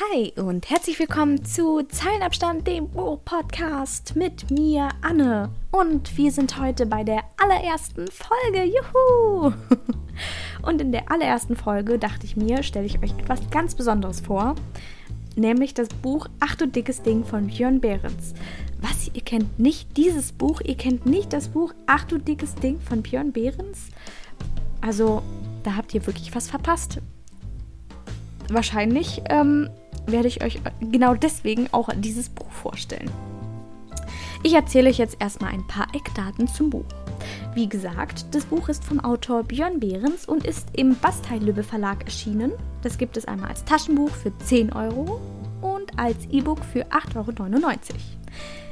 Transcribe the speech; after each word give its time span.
Hi 0.00 0.32
und 0.36 0.70
herzlich 0.70 0.96
willkommen 1.00 1.44
zu 1.44 1.82
Zeilenabstand, 1.82 2.68
dem 2.68 2.88
Buch-Podcast 2.88 4.14
mit 4.14 4.48
mir, 4.48 4.90
Anne. 5.00 5.50
Und 5.72 6.16
wir 6.16 6.30
sind 6.30 6.56
heute 6.60 6.86
bei 6.86 7.02
der 7.02 7.24
allerersten 7.36 8.06
Folge. 8.06 8.62
Juhu! 8.62 9.52
Und 10.62 10.80
in 10.80 10.92
der 10.92 11.10
allerersten 11.10 11.56
Folge 11.56 11.98
dachte 11.98 12.26
ich 12.26 12.36
mir, 12.36 12.62
stelle 12.62 12.86
ich 12.86 13.02
euch 13.02 13.10
etwas 13.18 13.50
ganz 13.50 13.74
Besonderes 13.74 14.20
vor. 14.20 14.54
Nämlich 15.34 15.74
das 15.74 15.88
Buch 15.88 16.28
Ach 16.38 16.54
du 16.54 16.68
dickes 16.68 17.02
Ding 17.02 17.24
von 17.24 17.48
Björn 17.48 17.80
Behrens. 17.80 18.34
Was, 18.80 19.10
ihr 19.12 19.22
kennt 19.22 19.58
nicht 19.58 19.96
dieses 19.96 20.30
Buch? 20.30 20.60
Ihr 20.60 20.76
kennt 20.76 21.06
nicht 21.06 21.32
das 21.32 21.48
Buch 21.48 21.74
Ach 21.86 22.04
du 22.04 22.18
dickes 22.18 22.54
Ding 22.54 22.78
von 22.78 23.02
Björn 23.02 23.32
Behrens? 23.32 23.88
Also, 24.80 25.22
da 25.64 25.74
habt 25.74 25.92
ihr 25.92 26.06
wirklich 26.06 26.36
was 26.36 26.48
verpasst 26.48 27.00
wahrscheinlich 28.50 29.22
ähm, 29.28 29.68
werde 30.10 30.28
ich 30.28 30.42
euch 30.42 30.60
genau 30.80 31.14
deswegen 31.14 31.68
auch 31.72 31.88
dieses 31.96 32.28
Buch 32.28 32.50
vorstellen. 32.50 33.10
Ich 34.42 34.54
erzähle 34.54 34.88
euch 34.90 34.98
jetzt 34.98 35.16
erstmal 35.20 35.52
ein 35.52 35.66
paar 35.66 35.88
Eckdaten 35.94 36.46
zum 36.46 36.70
Buch. 36.70 36.84
Wie 37.54 37.68
gesagt, 37.68 38.26
das 38.32 38.44
Buch 38.44 38.68
ist 38.68 38.84
vom 38.84 39.00
Autor 39.00 39.42
Björn 39.42 39.80
Behrens 39.80 40.26
und 40.26 40.46
ist 40.46 40.68
im 40.74 40.96
Bastei-Lübbe 40.96 41.64
Verlag 41.64 42.04
erschienen. 42.04 42.52
Das 42.82 42.98
gibt 42.98 43.16
es 43.16 43.24
einmal 43.24 43.50
als 43.50 43.64
Taschenbuch 43.64 44.10
für 44.10 44.36
10 44.38 44.72
Euro 44.72 45.20
und 45.60 45.98
als 45.98 46.26
E-Book 46.30 46.64
für 46.64 46.86
8,99 46.86 47.16
Euro. 47.16 47.76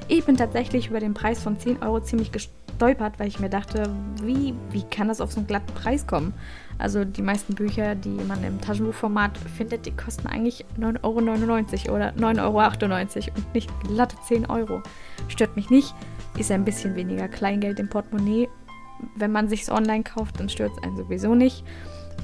Ich 0.08 0.24
bin 0.24 0.36
tatsächlich 0.36 0.88
über 0.88 1.00
den 1.00 1.14
Preis 1.14 1.42
von 1.42 1.58
10 1.58 1.82
Euro 1.82 2.00
ziemlich 2.00 2.30
gestolpert, 2.30 2.65
weil 2.80 3.28
ich 3.28 3.40
mir 3.40 3.48
dachte, 3.48 3.90
wie, 4.22 4.54
wie 4.70 4.82
kann 4.82 5.08
das 5.08 5.20
auf 5.20 5.32
so 5.32 5.38
einen 5.38 5.46
glatten 5.46 5.72
Preis 5.74 6.06
kommen? 6.06 6.34
Also 6.78 7.04
die 7.04 7.22
meisten 7.22 7.54
Bücher, 7.54 7.94
die 7.94 8.10
man 8.10 8.42
im 8.44 8.60
Taschenbuchformat 8.60 9.38
findet, 9.56 9.86
die 9.86 9.92
kosten 9.92 10.26
eigentlich 10.26 10.64
9,99 10.78 11.88
Euro 11.88 11.96
oder 11.96 12.10
9,98 12.10 13.28
Euro 13.28 13.36
und 13.36 13.54
nicht 13.54 13.70
glatte 13.82 14.16
10 14.26 14.46
Euro. 14.46 14.82
Stört 15.28 15.56
mich 15.56 15.70
nicht, 15.70 15.94
ist 16.38 16.50
ein 16.50 16.64
bisschen 16.64 16.94
weniger 16.96 17.28
Kleingeld 17.28 17.80
im 17.80 17.88
Portemonnaie. 17.88 18.48
Wenn 19.14 19.32
man 19.32 19.48
sich 19.48 19.70
online 19.70 20.04
kauft, 20.04 20.38
dann 20.40 20.48
stört 20.48 20.72
es 20.76 20.82
einen 20.82 20.96
sowieso 20.96 21.34
nicht. 21.34 21.64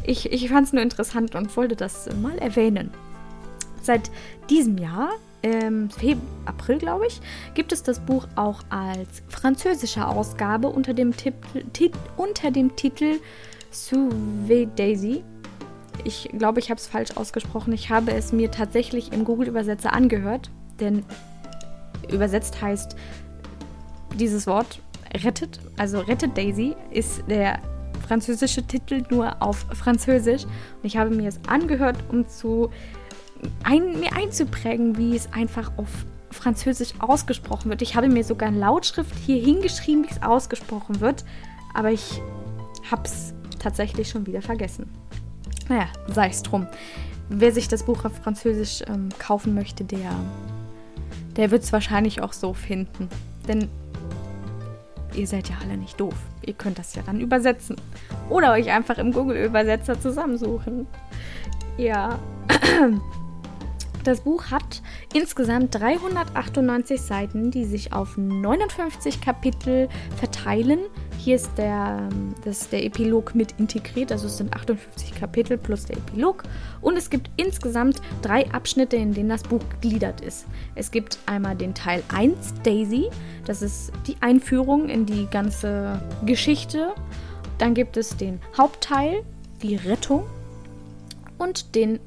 Ich, 0.04 0.30
ich 0.32 0.48
fand 0.48 0.66
es 0.66 0.72
nur 0.72 0.82
interessant 0.82 1.34
und 1.34 1.56
wollte 1.56 1.76
das 1.76 2.08
mal 2.20 2.36
erwähnen. 2.38 2.90
Seit 3.82 4.10
diesem 4.50 4.78
Jahr, 4.78 5.10
Februar, 5.42 6.22
April 6.44 6.78
glaube 6.78 7.06
ich, 7.08 7.20
gibt 7.54 7.72
es 7.72 7.82
das 7.82 7.98
Buch 7.98 8.28
auch 8.36 8.62
als 8.70 9.22
französische 9.28 10.06
Ausgabe 10.06 10.68
unter 10.68 10.94
dem, 10.94 11.14
Titel, 11.16 11.98
unter 12.16 12.50
dem 12.52 12.76
Titel 12.76 13.18
Suve 13.70 14.68
Daisy. 14.76 15.24
Ich 16.04 16.28
glaube, 16.36 16.60
ich 16.60 16.70
habe 16.70 16.78
es 16.78 16.86
falsch 16.86 17.16
ausgesprochen. 17.16 17.72
Ich 17.72 17.90
habe 17.90 18.12
es 18.12 18.32
mir 18.32 18.50
tatsächlich 18.50 19.12
im 19.12 19.24
Google-Übersetzer 19.24 19.92
angehört, 19.92 20.50
denn 20.78 21.04
übersetzt 22.10 22.62
heißt 22.62 22.96
dieses 24.14 24.46
Wort 24.46 24.80
rettet, 25.24 25.60
also 25.76 26.00
rettet 26.00 26.36
Daisy, 26.36 26.76
ist 26.90 27.22
der 27.28 27.60
französische 28.06 28.62
Titel 28.62 29.02
nur 29.10 29.40
auf 29.40 29.66
Französisch. 29.72 30.44
Und 30.44 30.84
ich 30.84 30.96
habe 30.96 31.10
mir 31.10 31.28
es 31.28 31.40
angehört, 31.48 31.96
um 32.10 32.28
zu 32.28 32.70
ein, 33.64 34.00
mir 34.00 34.14
einzuprägen, 34.14 34.96
wie 34.96 35.16
es 35.16 35.32
einfach 35.32 35.72
auf 35.76 35.88
Französisch 36.30 36.94
ausgesprochen 36.98 37.70
wird. 37.70 37.82
Ich 37.82 37.94
habe 37.94 38.08
mir 38.08 38.24
sogar 38.24 38.48
in 38.48 38.58
Lautschrift 38.58 39.14
hier 39.14 39.42
hingeschrieben, 39.42 40.04
wie 40.04 40.10
es 40.10 40.22
ausgesprochen 40.22 41.00
wird, 41.00 41.24
aber 41.74 41.90
ich 41.90 42.20
habe 42.90 43.02
es 43.04 43.34
tatsächlich 43.58 44.08
schon 44.08 44.26
wieder 44.26 44.42
vergessen. 44.42 44.90
Naja, 45.68 45.88
sei 46.08 46.28
es 46.28 46.42
drum. 46.42 46.66
Wer 47.28 47.52
sich 47.52 47.68
das 47.68 47.84
Buch 47.84 48.04
auf 48.04 48.16
Französisch 48.16 48.82
ähm, 48.88 49.08
kaufen 49.18 49.54
möchte, 49.54 49.84
der, 49.84 50.10
der 51.36 51.50
wird 51.50 51.62
es 51.62 51.72
wahrscheinlich 51.72 52.20
auch 52.20 52.32
so 52.32 52.52
finden. 52.52 53.08
Denn 53.46 53.68
ihr 55.14 55.26
seid 55.26 55.48
ja 55.48 55.56
alle 55.62 55.76
nicht 55.76 56.00
doof. 56.00 56.14
Ihr 56.44 56.54
könnt 56.54 56.78
das 56.78 56.94
ja 56.94 57.02
dann 57.02 57.20
übersetzen. 57.20 57.76
Oder 58.28 58.52
euch 58.52 58.70
einfach 58.70 58.98
im 58.98 59.12
Google-Übersetzer 59.12 60.00
zusammensuchen. 60.00 60.86
Ja. 61.76 62.18
Das 64.04 64.22
Buch 64.22 64.46
hat 64.50 64.82
insgesamt 65.14 65.76
398 65.76 67.00
Seiten, 67.00 67.52
die 67.52 67.64
sich 67.64 67.92
auf 67.92 68.16
59 68.16 69.20
Kapitel 69.20 69.88
verteilen. 70.16 70.80
Hier 71.18 71.36
ist 71.36 71.50
der, 71.56 72.08
das 72.44 72.68
der 72.68 72.84
Epilog 72.84 73.36
mit 73.36 73.54
integriert, 73.60 74.10
also 74.10 74.26
es 74.26 74.38
sind 74.38 74.52
58 74.54 75.14
Kapitel 75.14 75.56
plus 75.56 75.84
der 75.84 75.98
Epilog. 75.98 76.42
Und 76.80 76.96
es 76.96 77.10
gibt 77.10 77.30
insgesamt 77.36 78.02
drei 78.22 78.50
Abschnitte, 78.50 78.96
in 78.96 79.14
denen 79.14 79.28
das 79.28 79.44
Buch 79.44 79.62
gegliedert 79.80 80.20
ist. 80.20 80.46
Es 80.74 80.90
gibt 80.90 81.18
einmal 81.26 81.54
den 81.54 81.72
Teil 81.72 82.02
1, 82.12 82.54
Daisy, 82.64 83.08
das 83.44 83.62
ist 83.62 83.92
die 84.08 84.16
Einführung 84.20 84.88
in 84.88 85.06
die 85.06 85.26
ganze 85.30 86.02
Geschichte. 86.26 86.92
Dann 87.58 87.74
gibt 87.74 87.96
es 87.96 88.16
den 88.16 88.40
Hauptteil, 88.58 89.22
die 89.62 89.76
Rettung 89.76 90.24
und 91.38 91.76
den 91.76 92.00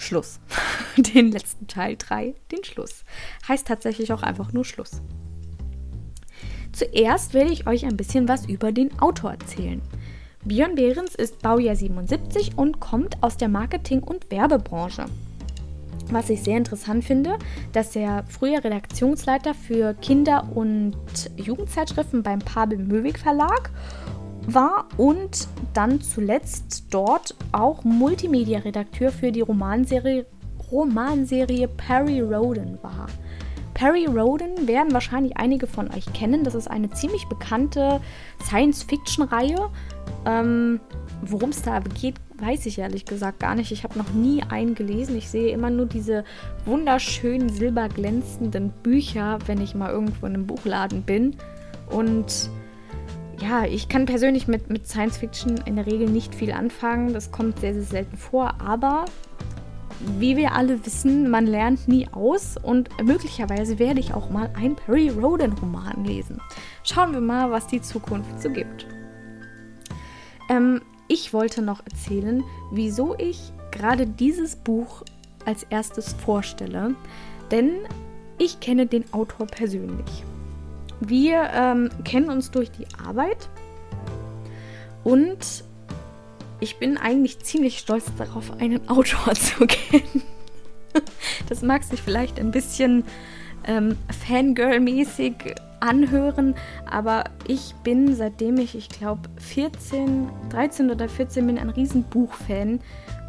Schluss. 0.00 0.40
den 0.96 1.30
letzten 1.30 1.66
Teil 1.66 1.96
3, 1.96 2.34
den 2.50 2.64
Schluss. 2.64 3.04
Heißt 3.46 3.66
tatsächlich 3.66 4.12
auch 4.12 4.22
einfach 4.22 4.52
nur 4.52 4.64
Schluss. 4.64 5.02
Zuerst 6.72 7.34
werde 7.34 7.52
ich 7.52 7.66
euch 7.66 7.84
ein 7.84 7.96
bisschen 7.96 8.28
was 8.28 8.46
über 8.46 8.72
den 8.72 8.98
Autor 9.00 9.32
erzählen. 9.32 9.82
Björn 10.42 10.74
Behrens 10.74 11.14
ist 11.14 11.42
Baujahr 11.42 11.76
77 11.76 12.56
und 12.56 12.80
kommt 12.80 13.22
aus 13.22 13.36
der 13.36 13.48
Marketing- 13.48 14.02
und 14.02 14.30
Werbebranche. 14.30 15.04
Was 16.10 16.30
ich 16.30 16.42
sehr 16.42 16.56
interessant 16.56 17.04
finde, 17.04 17.38
dass 17.72 17.94
er 17.94 18.24
früher 18.28 18.64
Redaktionsleiter 18.64 19.54
für 19.54 19.94
Kinder- 19.94 20.48
und 20.54 20.96
Jugendzeitschriften 21.36 22.22
beim 22.22 22.38
Pabel 22.38 22.78
Möwig 22.78 23.18
Verlag 23.18 23.70
war 24.54 24.86
und 24.96 25.48
dann 25.74 26.00
zuletzt 26.00 26.84
dort 26.90 27.34
auch 27.52 27.84
Multimedia-Redakteur 27.84 29.10
für 29.10 29.32
die 29.32 29.40
Romanserie, 29.40 30.26
Romanserie 30.70 31.68
Perry 31.68 32.20
Roden 32.20 32.78
war. 32.82 33.06
Perry 33.74 34.06
Roden 34.06 34.68
werden 34.68 34.92
wahrscheinlich 34.92 35.36
einige 35.36 35.66
von 35.66 35.90
euch 35.92 36.12
kennen. 36.12 36.44
Das 36.44 36.54
ist 36.54 36.68
eine 36.68 36.90
ziemlich 36.90 37.26
bekannte 37.28 38.00
Science-Fiction-Reihe. 38.42 39.70
Ähm, 40.26 40.80
Worum 41.22 41.50
es 41.50 41.62
da 41.62 41.80
geht, 41.80 42.14
weiß 42.38 42.64
ich 42.66 42.78
ehrlich 42.78 43.04
gesagt 43.04 43.40
gar 43.40 43.54
nicht. 43.54 43.72
Ich 43.72 43.84
habe 43.84 43.98
noch 43.98 44.10
nie 44.12 44.42
einen 44.42 44.74
gelesen. 44.74 45.16
Ich 45.18 45.28
sehe 45.28 45.52
immer 45.52 45.68
nur 45.68 45.84
diese 45.84 46.24
wunderschönen 46.64 47.50
silberglänzenden 47.50 48.70
Bücher, 48.82 49.38
wenn 49.46 49.60
ich 49.60 49.74
mal 49.74 49.90
irgendwo 49.90 50.26
in 50.26 50.34
einem 50.34 50.46
Buchladen 50.46 51.02
bin. 51.02 51.36
Und 51.90 52.48
ja, 53.40 53.64
ich 53.64 53.88
kann 53.88 54.06
persönlich 54.06 54.48
mit, 54.48 54.68
mit 54.70 54.86
Science 54.86 55.18
Fiction 55.18 55.58
in 55.64 55.76
der 55.76 55.86
Regel 55.86 56.08
nicht 56.08 56.34
viel 56.34 56.52
anfangen. 56.52 57.14
Das 57.14 57.32
kommt 57.32 57.60
sehr, 57.60 57.74
sehr 57.74 57.82
selten 57.82 58.16
vor. 58.16 58.54
Aber 58.60 59.06
wie 60.18 60.36
wir 60.36 60.52
alle 60.52 60.84
wissen, 60.84 61.30
man 61.30 61.46
lernt 61.46 61.88
nie 61.88 62.08
aus 62.12 62.56
und 62.56 62.88
möglicherweise 63.02 63.78
werde 63.78 64.00
ich 64.00 64.14
auch 64.14 64.30
mal 64.30 64.50
einen 64.56 64.76
Perry 64.76 65.08
Roden 65.08 65.52
Roman 65.52 66.04
lesen. 66.04 66.40
Schauen 66.84 67.12
wir 67.12 67.20
mal, 67.20 67.50
was 67.50 67.66
die 67.66 67.82
Zukunft 67.82 68.40
so 68.40 68.50
gibt. 68.50 68.86
Ähm, 70.48 70.80
ich 71.08 71.32
wollte 71.32 71.62
noch 71.62 71.80
erzählen, 71.84 72.44
wieso 72.70 73.14
ich 73.18 73.52
gerade 73.70 74.06
dieses 74.06 74.56
Buch 74.56 75.02
als 75.44 75.64
erstes 75.64 76.12
vorstelle, 76.12 76.94
denn 77.50 77.72
ich 78.38 78.60
kenne 78.60 78.86
den 78.86 79.04
Autor 79.12 79.46
persönlich. 79.46 80.24
Wir 81.00 81.50
ähm, 81.54 81.90
kennen 82.04 82.28
uns 82.28 82.50
durch 82.50 82.70
die 82.70 82.86
Arbeit 83.06 83.48
und 85.02 85.64
ich 86.60 86.78
bin 86.78 86.98
eigentlich 86.98 87.38
ziemlich 87.40 87.78
stolz 87.78 88.04
darauf, 88.18 88.52
einen 88.60 88.88
Autor 88.88 89.34
zu 89.34 89.66
kennen. 89.66 90.22
Das 91.48 91.62
mag 91.62 91.84
sich 91.84 92.02
vielleicht 92.02 92.38
ein 92.38 92.50
bisschen 92.50 93.04
ähm, 93.66 93.96
Fangirl-mäßig 94.26 95.54
anhören, 95.80 96.54
aber 96.90 97.24
ich 97.46 97.74
bin, 97.82 98.14
seitdem 98.14 98.58
ich, 98.58 98.74
ich 98.74 98.88
glaube, 98.90 99.22
14, 99.38 100.28
13 100.50 100.90
oder 100.90 101.08
14 101.08 101.46
bin, 101.46 101.58
ein 101.58 101.70
riesen 101.70 102.04
Buchfan. 102.04 102.80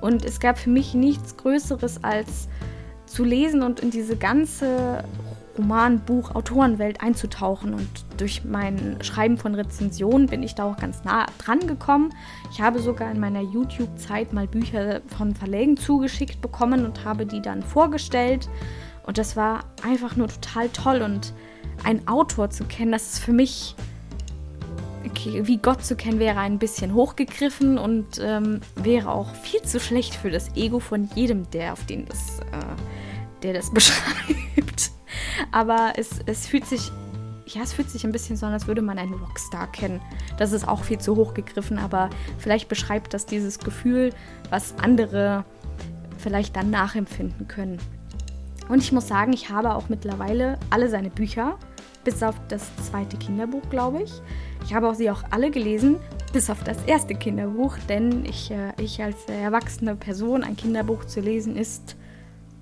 Und 0.02 0.26
es 0.26 0.40
gab 0.40 0.58
für 0.58 0.70
mich 0.70 0.94
nichts 0.94 1.38
Größeres 1.38 2.04
als 2.04 2.50
zu 3.06 3.24
lesen 3.24 3.62
und 3.62 3.80
in 3.80 3.92
diese 3.92 4.18
ganze 4.18 5.04
Roman, 5.58 6.00
Buch, 6.00 6.36
Autorenwelt 6.36 7.02
einzutauchen. 7.02 7.74
Und 7.74 7.90
durch 8.18 8.44
mein 8.46 8.98
Schreiben 9.02 9.38
von 9.38 9.56
Rezensionen 9.56 10.28
bin 10.28 10.44
ich 10.44 10.56
da 10.56 10.66
auch 10.66 10.78
ganz 10.78 11.04
nah 11.04 11.26
dran 11.38 11.68
gekommen. 11.68 12.14
Ich 12.52 12.62
habe 12.62 12.80
sogar 12.80 13.12
in 13.12 13.20
meiner 13.20 13.42
YouTube-Zeit 13.42 14.34
mal 14.34 14.48
Bücher 14.48 15.02
von 15.18 15.36
Verlägen 15.36 15.78
zugeschickt 15.78 16.42
bekommen 16.42 16.86
und 16.86 17.06
habe 17.06 17.26
die 17.26 17.42
dann 17.42 17.64
vorgestellt. 17.64 18.50
Und 19.06 19.18
das 19.18 19.36
war 19.36 19.66
einfach 19.84 20.16
nur 20.16 20.28
total 20.28 20.70
toll. 20.70 21.02
Und 21.02 21.34
einen 21.84 22.08
Autor 22.08 22.50
zu 22.50 22.64
kennen, 22.66 22.92
das 22.92 23.14
ist 23.14 23.20
für 23.20 23.34
mich, 23.34 23.76
wie 25.26 25.58
Gott 25.58 25.84
zu 25.84 25.96
kennen, 25.96 26.20
wäre 26.20 26.40
ein 26.40 26.60
bisschen 26.60 26.94
hochgegriffen 26.94 27.78
und 27.78 28.20
ähm, 28.22 28.62
wäre 28.76 29.12
auch 29.12 29.36
viel 29.36 29.62
zu 29.62 29.80
schlecht 29.80 30.16
für 30.16 30.30
das 30.30 30.56
Ego 30.56 30.80
von 30.80 31.10
jedem, 31.16 31.50
der 31.52 31.74
auf 31.74 31.86
den 31.86 32.06
das. 32.06 32.40
Äh, 32.40 32.76
der 33.44 33.54
das 33.54 33.72
beschreibt. 33.74 34.92
Aber 35.52 35.94
es, 35.98 36.20
es 36.26 36.48
fühlt 36.48 36.66
sich, 36.66 36.92
ja, 37.46 37.62
es 37.62 37.74
fühlt 37.74 37.90
sich 37.90 38.06
ein 38.06 38.12
bisschen 38.12 38.38
so 38.38 38.46
an, 38.46 38.54
als 38.54 38.68
würde 38.68 38.82
man 38.82 38.98
einen 38.98 39.14
Rockstar 39.14 39.72
kennen. 39.72 40.02
Das 40.38 40.52
ist 40.52 40.68
auch 40.68 40.84
viel 40.84 41.00
zu 41.00 41.16
hoch 41.16 41.34
gegriffen, 41.34 41.78
aber 41.78 42.10
vielleicht 42.38 42.70
beschreibt 42.70 43.14
das 43.14 43.26
dieses 43.26 43.60
Gefühl, 43.60 44.14
was 44.50 44.76
andere 44.78 45.44
vielleicht 46.18 46.56
dann 46.56 46.70
nachempfinden 46.70 47.48
können. 47.48 47.80
Und 48.70 48.80
ich 48.80 48.92
muss 48.92 49.08
sagen, 49.08 49.34
ich 49.34 49.50
habe 49.50 49.76
auch 49.76 49.90
mittlerweile 49.90 50.58
alle 50.70 50.90
seine 50.90 51.10
Bücher, 51.10 51.58
bis 52.04 52.24
auf 52.24 52.36
das 52.48 52.64
zweite 52.78 53.18
Kinderbuch, 53.18 53.70
glaube 53.70 54.04
ich. 54.04 54.22
Ich 54.64 54.74
habe 54.74 54.88
auch 54.88 54.94
sie 54.94 55.12
auch 55.12 55.24
alle 55.32 55.52
gelesen, 55.52 55.98
bis 56.34 56.50
auf 56.50 56.64
das 56.64 56.82
erste 56.86 57.16
Kinderbuch, 57.16 57.78
denn 57.90 58.26
ich, 58.26 58.52
äh, 58.52 58.72
ich 58.80 59.04
als 59.04 59.26
erwachsene 59.26 59.96
Person 59.96 60.44
ein 60.44 60.56
Kinderbuch 60.56 61.06
zu 61.06 61.20
lesen 61.20 61.58
ist 61.58 61.98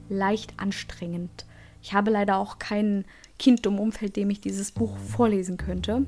leicht 0.10 0.54
anstrengend. 0.58 1.46
Ich 1.82 1.94
habe 1.94 2.12
leider 2.12 2.38
auch 2.38 2.60
kein 2.60 3.06
Kind 3.38 3.66
im 3.66 3.80
Umfeld, 3.80 4.16
dem 4.16 4.30
ich 4.30 4.42
dieses 4.42 4.72
Buch 4.72 4.98
vorlesen 4.98 5.58
könnte. 5.58 6.06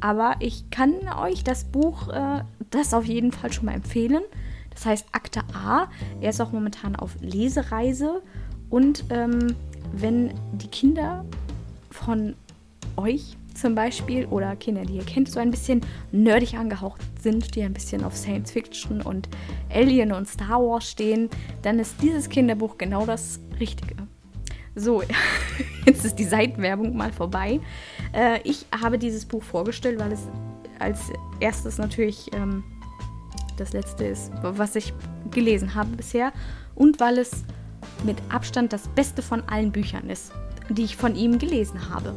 Aber 0.00 0.36
ich 0.40 0.70
kann 0.70 0.92
euch 1.18 1.44
das 1.44 1.64
Buch, 1.64 2.08
äh, 2.08 2.42
das 2.70 2.94
auf 2.94 3.04
jeden 3.04 3.32
Fall 3.32 3.52
schon 3.52 3.66
mal 3.66 3.74
empfehlen. 3.74 4.22
Das 4.70 4.86
heißt 4.86 5.06
Akte 5.12 5.40
A. 5.54 5.88
Er 6.20 6.30
ist 6.30 6.40
auch 6.40 6.52
momentan 6.52 6.96
auf 6.96 7.16
Lesereise. 7.20 8.22
Und 8.70 9.04
ähm, 9.10 9.54
wenn 9.92 10.34
die 10.52 10.68
Kinder 10.68 11.24
von 11.90 12.34
euch 12.96 13.36
zum 13.54 13.74
Beispiel 13.74 14.26
oder 14.26 14.56
Kinder, 14.56 14.82
die 14.84 14.96
ihr 14.96 15.04
kennt, 15.04 15.30
so 15.30 15.38
ein 15.38 15.50
bisschen 15.50 15.80
nerdig 16.10 16.54
angehaucht 16.54 17.00
sind, 17.20 17.54
die 17.54 17.62
ein 17.62 17.72
bisschen 17.72 18.04
auf 18.04 18.16
Science 18.16 18.50
Fiction 18.50 19.00
und 19.00 19.28
Alien 19.72 20.12
und 20.12 20.28
Star 20.28 20.60
Wars 20.60 20.90
stehen, 20.90 21.30
dann 21.62 21.78
ist 21.78 21.94
dieses 22.02 22.28
Kinderbuch 22.28 22.78
genau 22.78 23.06
das 23.06 23.40
Richtige. 23.60 23.93
So, 24.74 25.02
jetzt 25.86 26.04
ist 26.04 26.16
die 26.16 26.24
Seitenwerbung 26.24 26.96
mal 26.96 27.12
vorbei. 27.12 27.60
Äh, 28.12 28.40
ich 28.42 28.66
habe 28.72 28.98
dieses 28.98 29.24
Buch 29.24 29.42
vorgestellt, 29.42 29.98
weil 29.98 30.12
es 30.12 30.22
als 30.78 31.00
erstes 31.40 31.78
natürlich 31.78 32.32
ähm, 32.34 32.64
das 33.56 33.72
letzte 33.72 34.04
ist, 34.04 34.32
was 34.42 34.74
ich 34.74 34.92
gelesen 35.30 35.74
habe 35.74 35.90
bisher 35.96 36.32
und 36.74 36.98
weil 37.00 37.18
es 37.18 37.44
mit 38.04 38.16
Abstand 38.28 38.72
das 38.72 38.88
Beste 38.88 39.22
von 39.22 39.42
allen 39.48 39.70
Büchern 39.70 40.10
ist, 40.10 40.32
die 40.68 40.84
ich 40.84 40.96
von 40.96 41.14
ihm 41.14 41.38
gelesen 41.38 41.90
habe. 41.90 42.14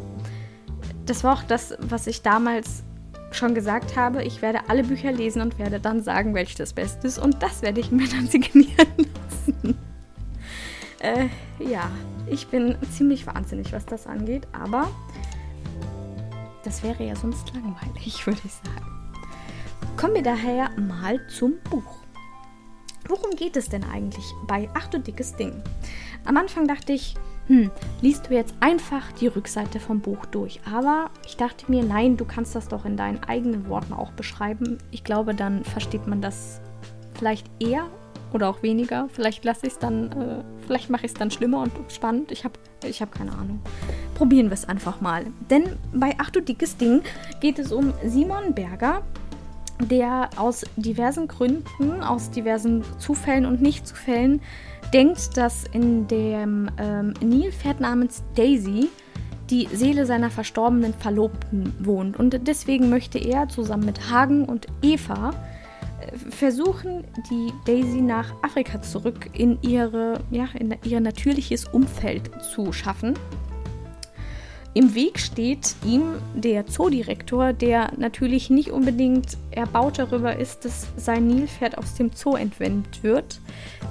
Das 1.05 1.23
war 1.23 1.35
auch 1.35 1.43
das, 1.43 1.75
was 1.79 2.07
ich 2.07 2.21
damals 2.21 2.83
schon 3.31 3.53
gesagt 3.53 3.95
habe. 3.95 4.23
Ich 4.23 4.41
werde 4.41 4.61
alle 4.67 4.83
Bücher 4.83 5.11
lesen 5.11 5.41
und 5.41 5.59
werde 5.59 5.79
dann 5.79 6.01
sagen, 6.01 6.33
welches 6.33 6.55
das 6.55 6.73
Beste 6.73 7.07
ist. 7.07 7.19
Und 7.19 7.41
das 7.43 7.61
werde 7.61 7.79
ich 7.79 7.91
mir 7.91 8.07
dann 8.11 8.27
signieren 8.27 8.87
lassen. 8.97 9.77
äh, 10.99 11.27
ja, 11.63 11.89
ich 12.29 12.47
bin 12.47 12.77
ziemlich 12.91 13.27
wahnsinnig, 13.27 13.73
was 13.73 13.85
das 13.85 14.07
angeht. 14.07 14.47
Aber 14.51 14.87
das 16.63 16.83
wäre 16.83 17.03
ja 17.03 17.15
sonst 17.15 17.53
langweilig, 17.53 18.25
würde 18.27 18.41
ich 18.43 18.53
sagen. 18.53 19.11
Kommen 19.95 20.15
wir 20.15 20.23
daher 20.23 20.69
mal 20.77 21.25
zum 21.27 21.55
Buch. 21.69 21.97
Worum 23.07 23.31
geht 23.31 23.55
es 23.55 23.69
denn 23.69 23.83
eigentlich 23.85 24.25
bei 24.47 24.69
Ach 24.73 24.87
du 24.87 24.99
dickes 24.99 25.35
Ding? 25.35 25.63
Am 26.25 26.35
Anfang 26.35 26.67
dachte 26.67 26.91
ich, 26.91 27.15
hm, 27.47 27.71
liest 28.01 28.29
du 28.29 28.33
jetzt 28.33 28.53
einfach 28.59 29.13
die 29.13 29.27
Rückseite 29.27 29.79
vom 29.79 30.01
Buch 30.01 30.25
durch. 30.25 30.59
Aber 30.71 31.09
ich 31.25 31.37
dachte 31.37 31.71
mir, 31.71 31.83
nein, 31.83 32.17
du 32.17 32.25
kannst 32.25 32.55
das 32.55 32.67
doch 32.67 32.83
in 32.83 32.97
deinen 32.97 33.23
eigenen 33.23 33.69
Worten 33.69 33.93
auch 33.93 34.11
beschreiben. 34.11 34.77
Ich 34.91 35.05
glaube, 35.05 35.33
dann 35.33 35.63
versteht 35.63 36.07
man 36.07 36.21
das 36.21 36.59
vielleicht 37.17 37.49
eher 37.59 37.87
oder 38.33 38.49
auch 38.49 38.63
weniger. 38.63 39.07
Vielleicht 39.11 39.43
lasse 39.45 39.67
ich 39.67 39.73
es 39.73 39.79
dann, 39.79 40.11
äh, 40.11 40.43
vielleicht 40.65 40.89
mache 40.89 41.05
ich 41.05 41.11
es 41.11 41.17
dann 41.17 41.31
schlimmer 41.31 41.61
und 41.61 41.71
spannend. 41.89 42.31
Ich 42.31 42.43
habe 42.43 42.55
ich 42.83 43.01
hab 43.01 43.11
keine 43.11 43.31
Ahnung. 43.31 43.61
Probieren 44.15 44.47
wir 44.47 44.53
es 44.53 44.65
einfach 44.65 45.01
mal. 45.01 45.25
Denn 45.49 45.63
bei 45.93 46.15
Ach 46.17 46.29
du 46.29 46.41
dickes 46.41 46.77
Ding 46.77 47.01
geht 47.39 47.59
es 47.59 47.71
um 47.71 47.93
Simon 48.05 48.53
Berger, 48.53 49.03
der 49.79 50.29
aus 50.37 50.65
diversen 50.75 51.27
Gründen, 51.27 52.01
aus 52.01 52.31
diversen 52.31 52.83
Zufällen 52.99 53.45
und 53.45 53.61
Nichtzufällen 53.61 54.41
denkt, 54.93 55.37
dass 55.37 55.65
in 55.73 56.07
dem 56.07 56.69
ähm, 56.77 57.13
Nilpferd 57.21 57.79
namens 57.79 58.23
Daisy 58.35 58.89
die 59.49 59.67
Seele 59.71 60.05
seiner 60.05 60.29
verstorbenen 60.29 60.93
Verlobten 60.93 61.73
wohnt. 61.79 62.17
Und 62.17 62.47
deswegen 62.47 62.89
möchte 62.89 63.17
er 63.17 63.47
zusammen 63.47 63.85
mit 63.85 64.09
Hagen 64.09 64.45
und 64.45 64.67
Eva 64.81 65.31
versuchen, 66.29 67.03
die 67.29 67.51
Daisy 67.65 68.01
nach 68.01 68.33
Afrika 68.41 68.81
zurück 68.81 69.29
in, 69.33 69.57
ihre, 69.61 70.19
ja, 70.31 70.47
in 70.53 70.75
ihr 70.83 70.99
natürliches 70.99 71.65
Umfeld 71.65 72.29
zu 72.43 72.71
schaffen. 72.73 73.13
Im 74.73 74.93
Weg 74.93 75.17
steht 75.17 75.75
ihm 75.83 76.03
der 76.35 76.67
Zoodirektor, 76.67 77.51
der 77.51 77.93
natürlich 77.97 78.51
nicht 78.51 78.69
unbedingt 78.69 79.35
erbaut 79.49 79.97
darüber 79.97 80.35
ist, 80.35 80.65
dass 80.65 80.85
sein 80.97 81.25
Nilpferd 81.25 81.79
aus 81.79 81.95
dem 81.95 82.11
Zoo 82.13 82.35
entwendet 82.35 83.01
wird. 83.01 83.41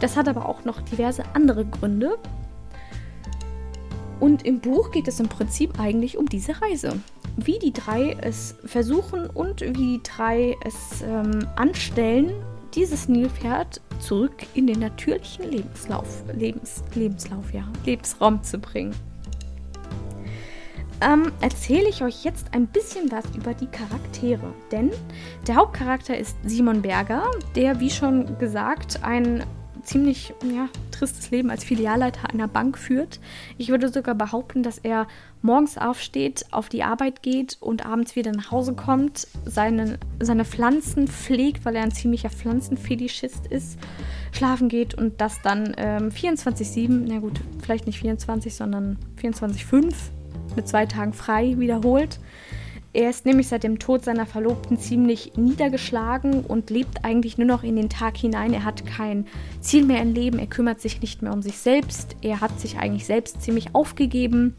Das 0.00 0.16
hat 0.16 0.28
aber 0.28 0.48
auch 0.48 0.64
noch 0.64 0.80
diverse 0.82 1.24
andere 1.34 1.64
Gründe. 1.64 2.18
Und 4.20 4.44
im 4.46 4.60
Buch 4.60 4.90
geht 4.90 5.08
es 5.08 5.20
im 5.20 5.28
Prinzip 5.28 5.78
eigentlich 5.78 6.16
um 6.16 6.26
diese 6.26 6.60
Reise. 6.60 7.00
Wie 7.36 7.58
die 7.58 7.72
drei 7.72 8.16
es 8.20 8.56
versuchen 8.64 9.28
und 9.28 9.60
wie 9.60 9.98
die 9.98 10.00
drei 10.02 10.56
es 10.64 11.02
ähm, 11.02 11.46
anstellen, 11.56 12.32
dieses 12.74 13.08
Nilpferd 13.08 13.80
zurück 14.00 14.46
in 14.54 14.66
den 14.66 14.80
natürlichen 14.80 15.50
Lebenslauf, 15.50 16.24
Lebens, 16.34 16.82
Lebenslauf, 16.94 17.52
ja, 17.52 17.64
Lebensraum 17.84 18.42
zu 18.42 18.58
bringen 18.58 18.94
ähm, 21.00 21.32
erzähle 21.40 21.88
ich 21.88 22.02
euch 22.02 22.24
jetzt 22.24 22.46
ein 22.52 22.66
bisschen 22.66 23.10
was 23.10 23.24
über 23.36 23.54
die 23.54 23.66
Charaktere. 23.66 24.52
Denn 24.70 24.90
der 25.46 25.56
Hauptcharakter 25.56 26.16
ist 26.16 26.36
Simon 26.44 26.82
Berger, 26.82 27.30
der, 27.54 27.80
wie 27.80 27.90
schon 27.90 28.38
gesagt, 28.38 29.02
ein 29.02 29.44
ziemlich 29.87 30.35
ja, 30.43 30.69
tristes 30.91 31.31
Leben 31.31 31.50
als 31.50 31.65
Filialleiter 31.65 32.29
einer 32.31 32.49
Bank 32.49 32.77
führt. 32.77 33.21
Ich 33.59 33.69
würde 33.69 33.88
sogar 33.88 34.15
behaupten, 34.15 34.62
dass 34.62 34.79
er 34.79 35.06
morgens 35.43 35.79
aufsteht, 35.79 36.44
auf 36.50 36.69
die 36.69 36.83
Arbeit 36.83 37.23
geht 37.23 37.56
und 37.61 37.87
abends 37.87 38.17
wieder 38.17 38.33
nach 38.33 38.50
Hause 38.50 38.75
kommt, 38.75 39.29
seine, 39.44 39.99
seine 40.21 40.44
Pflanzen 40.44 41.09
pflegt, 41.09 41.65
weil 41.65 41.77
er 41.77 41.83
ein 41.83 41.93
ziemlicher 41.93 42.31
Pflanzenfetischist 42.31 43.47
ist, 43.47 43.79
schlafen 44.33 44.69
geht 44.69 44.94
und 44.94 45.21
das 45.21 45.41
dann 45.43 45.75
ähm, 45.77 46.11
24-7, 46.11 47.05
na 47.09 47.19
gut, 47.21 47.41
vielleicht 47.62 47.87
nicht 47.87 48.00
24, 48.00 48.55
sondern 48.55 48.99
24-5 49.23 49.95
mit 50.57 50.69
zwei 50.69 50.87
Tagen 50.87 51.12
frei 51.12 51.55
wiederholt. 51.59 52.19
Er 52.97 53.11
ist 53.11 53.26
nämlich 53.26 53.49
seit 53.49 53.62
dem 53.62 53.79
Tod 53.79 54.05
seiner 54.05 54.25
Verlobten 54.25 54.79
ziemlich 54.79 55.33
niedergeschlagen 55.37 56.41
und 56.41 56.71
lebt 56.71 57.05
eigentlich 57.05 57.37
nur 57.37 57.47
noch 57.47 57.62
in 57.62 57.76
den 57.76 57.91
Tag 57.91 58.17
hinein. 58.17 58.55
Er 58.55 58.65
hat 58.65 58.87
kein 58.87 59.26
Ziel 59.61 59.85
mehr 59.85 60.00
im 60.00 60.15
Leben, 60.15 60.38
er 60.38 60.47
kümmert 60.47 60.81
sich 60.81 61.03
nicht 61.03 61.21
mehr 61.21 61.35
um 61.35 61.43
sich 61.43 61.59
selbst. 61.59 62.17
Er 62.23 62.41
hat 62.41 62.59
sich 62.59 62.79
eigentlich 62.79 63.05
selbst 63.05 63.43
ziemlich 63.43 63.75
aufgegeben 63.75 64.55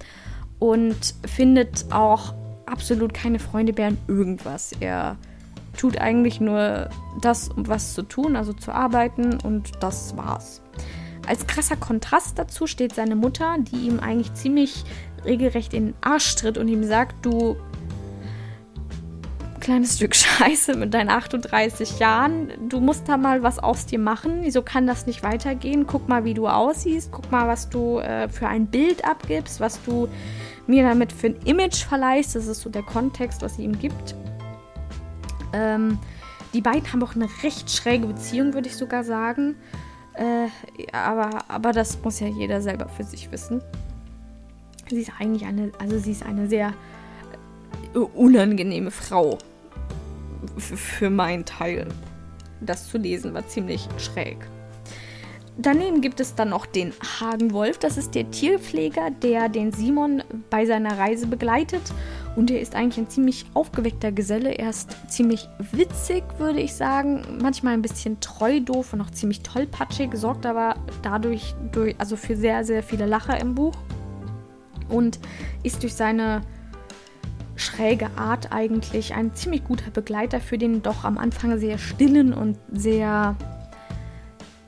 und 0.60 1.15
findet 1.25 1.88
auch 1.89 2.36
absolut 2.67 3.12
keine 3.12 3.39
Freunde 3.39 3.74
mehr 3.74 3.88
in 3.88 3.98
irgendwas. 4.08 4.72
Er 4.82 5.17
tut 5.75 5.98
eigentlich 5.98 6.39
nur 6.39 6.91
das, 7.20 7.50
um 7.50 7.67
was 7.67 7.96
zu 7.96 8.03
tun, 8.03 8.36
also 8.36 8.53
zu 8.53 8.72
arbeiten 8.72 9.39
und 9.39 9.72
das 9.79 10.15
war's. 10.15 10.62
Als 11.25 11.48
krasser 11.48 11.75
Kontrast 11.75 12.38
dazu 12.38 12.67
steht 12.67 12.94
seine 12.94 13.15
Mutter, 13.15 13.56
die 13.58 13.88
ihm 13.88 14.00
eigentlich 14.00 14.32
ziemlich 14.36 14.84
regelrecht 15.25 15.74
in 15.74 15.88
den 15.88 15.96
Arsch 16.01 16.36
tritt 16.36 16.60
und 16.60 16.67
ihm 16.67 16.84
sagt, 16.84 17.25
du 17.25 17.58
kleines 19.67 19.97
Stück 19.97 20.15
Scheiße 20.15 20.77
mit 20.77 20.93
deinen 20.93 21.09
38 21.09 22.00
Jahren, 22.00 22.69
du 22.69 22.79
musst 22.79 23.09
da 23.09 23.17
mal 23.17 23.43
was 23.43 23.59
aus 23.59 23.86
dir 23.86 24.00
machen, 24.00 24.50
so 24.50 24.62
kann 24.62 24.88
das 24.88 25.05
nicht 25.07 25.24
weitergehen, 25.24 25.86
guck 25.86 26.07
mal, 26.07 26.24
wie 26.24 26.33
du 26.33 26.47
aussiehst, 26.47 27.12
guck 27.12 27.29
mal, 27.33 27.50
was 27.50 27.67
du 27.67 28.00
äh, 28.00 28.29
für 28.29 28.47
ein 28.47 28.67
Bild 28.67 29.03
abgibst, 29.03 29.59
was 29.59 29.83
du 29.83 30.07
mir 30.67 30.83
damit 30.83 31.12
für 31.12 31.27
ein 31.27 31.36
Image 31.43 31.83
verleihst, 31.83 32.33
das 32.38 32.47
ist 32.47 32.62
so 32.62 32.69
der 32.69 32.83
Kontext, 32.83 33.41
was 33.41 33.57
sie 33.57 33.63
ihm 33.63 33.77
gibt. 33.77 34.15
Ähm, 35.51 36.00
die 36.53 36.62
beiden 36.62 36.89
haben 36.93 37.03
auch 37.03 37.15
eine 37.15 37.27
recht 37.43 37.69
schräge 37.69 38.07
Beziehung, 38.07 38.53
würde 38.53 38.69
ich 38.69 38.77
sogar 38.77 39.03
sagen. 39.03 39.55
Äh, 40.13 40.47
aber, 40.93 41.43
aber 41.50 41.74
das 41.74 42.01
muss 42.01 42.21
ja 42.21 42.27
jeder 42.27 42.62
selber 42.62 42.88
für 42.88 43.03
sich 43.03 43.29
wissen. 43.33 43.62
Sie 44.89 45.01
ist 45.01 45.12
eigentlich 45.19 45.45
eine, 45.45 45.74
also 45.77 46.00
sie 46.00 46.12
ist 46.12 46.25
eine 46.25 46.47
sehr 46.47 46.74
äh, 47.93 47.97
unangenehme 47.97 48.91
Frau. 48.91 49.38
Für 50.57 51.09
meinen 51.09 51.45
Teil. 51.45 51.87
Das 52.61 52.89
zu 52.89 52.97
lesen 52.97 53.33
war 53.33 53.47
ziemlich 53.47 53.87
schräg. 53.97 54.37
Daneben 55.59 56.01
gibt 56.01 56.19
es 56.19 56.35
dann 56.35 56.49
noch 56.49 56.67
den 56.67 56.93
Hagenwolf. 57.19 57.79
Das 57.79 57.97
ist 57.97 58.13
der 58.13 58.29
Tierpfleger, 58.29 59.09
der 59.09 59.49
den 59.49 59.71
Simon 59.71 60.23
bei 60.51 60.67
seiner 60.67 60.99
Reise 60.99 61.25
begleitet 61.25 61.81
Und 62.35 62.51
er 62.51 62.61
ist 62.61 62.75
eigentlich 62.75 62.99
ein 62.99 63.09
ziemlich 63.09 63.45
aufgeweckter 63.55 64.11
Geselle. 64.11 64.51
Er 64.51 64.69
ist 64.69 64.95
ziemlich 65.09 65.49
witzig, 65.71 66.23
würde 66.37 66.59
ich 66.59 66.75
sagen. 66.75 67.39
Manchmal 67.41 67.73
ein 67.73 67.81
bisschen 67.81 68.19
treu, 68.19 68.59
doof 68.59 68.93
und 68.93 69.01
auch 69.01 69.09
ziemlich 69.09 69.41
tollpatschig. 69.41 70.11
Sorgt 70.13 70.45
aber 70.45 70.75
dadurch 71.01 71.55
durch, 71.71 71.95
also 71.97 72.15
für 72.15 72.35
sehr, 72.35 72.63
sehr 72.63 72.83
viele 72.83 73.07
Lacher 73.07 73.41
im 73.41 73.55
Buch. 73.55 73.73
Und 74.89 75.19
ist 75.63 75.81
durch 75.81 75.95
seine 75.95 76.41
schräge 77.57 78.09
Art 78.15 78.53
eigentlich 78.53 79.13
ein 79.13 79.35
ziemlich 79.35 79.63
guter 79.63 79.91
Begleiter 79.91 80.39
für 80.39 80.57
den 80.57 80.81
doch 80.81 81.03
am 81.03 81.17
Anfang 81.17 81.57
sehr 81.59 81.77
stillen 81.77 82.33
und 82.33 82.57
sehr 82.71 83.35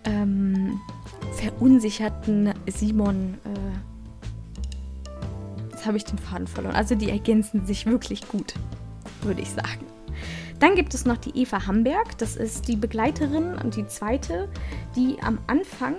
ähm, 0.03 0.79
verunsicherten 1.33 2.53
Simon. 2.67 3.37
Äh, 3.45 3.49
jetzt 5.71 5.85
habe 5.85 5.97
ich 5.97 6.03
den 6.03 6.17
Faden 6.17 6.47
verloren. 6.47 6.75
Also 6.75 6.95
die 6.95 7.09
ergänzen 7.09 7.65
sich 7.65 7.85
wirklich 7.85 8.27
gut, 8.27 8.55
würde 9.21 9.41
ich 9.41 9.49
sagen. 9.51 9.85
Dann 10.59 10.75
gibt 10.75 10.93
es 10.93 11.05
noch 11.05 11.17
die 11.17 11.41
Eva 11.41 11.67
Hamberg. 11.67 12.17
Das 12.17 12.35
ist 12.35 12.67
die 12.67 12.75
Begleiterin 12.75 13.55
und 13.55 13.77
die 13.77 13.87
zweite, 13.87 14.49
die 14.95 15.17
am 15.21 15.37
Anfang 15.47 15.95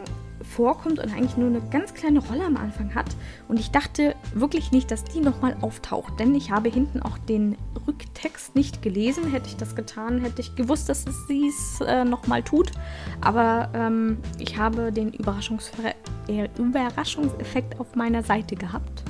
vorkommt 0.50 0.98
und 0.98 1.12
eigentlich 1.12 1.36
nur 1.36 1.48
eine 1.48 1.60
ganz 1.70 1.94
kleine 1.94 2.18
Rolle 2.18 2.44
am 2.44 2.56
Anfang 2.56 2.94
hat. 2.94 3.06
Und 3.48 3.58
ich 3.58 3.70
dachte 3.70 4.14
wirklich 4.34 4.72
nicht, 4.72 4.90
dass 4.90 5.04
die 5.04 5.20
nochmal 5.20 5.56
auftaucht, 5.60 6.18
denn 6.18 6.34
ich 6.34 6.50
habe 6.50 6.68
hinten 6.68 7.02
auch 7.02 7.18
den 7.18 7.56
Rücktext 7.86 8.54
nicht 8.56 8.82
gelesen. 8.82 9.30
Hätte 9.30 9.48
ich 9.48 9.56
das 9.56 9.76
getan, 9.76 10.20
hätte 10.20 10.40
ich 10.40 10.56
gewusst, 10.56 10.88
dass 10.88 11.04
sie 11.28 11.48
es 11.48 11.80
äh, 11.80 12.04
nochmal 12.04 12.42
tut. 12.42 12.72
Aber 13.20 13.70
ähm, 13.74 14.18
ich 14.38 14.58
habe 14.58 14.92
den 14.92 15.12
Überraschungsver 15.12 15.94
äh, 16.28 16.48
Überraschungseffekt 16.58 17.78
auf 17.80 17.94
meiner 17.94 18.22
Seite 18.22 18.56
gehabt. 18.56 19.04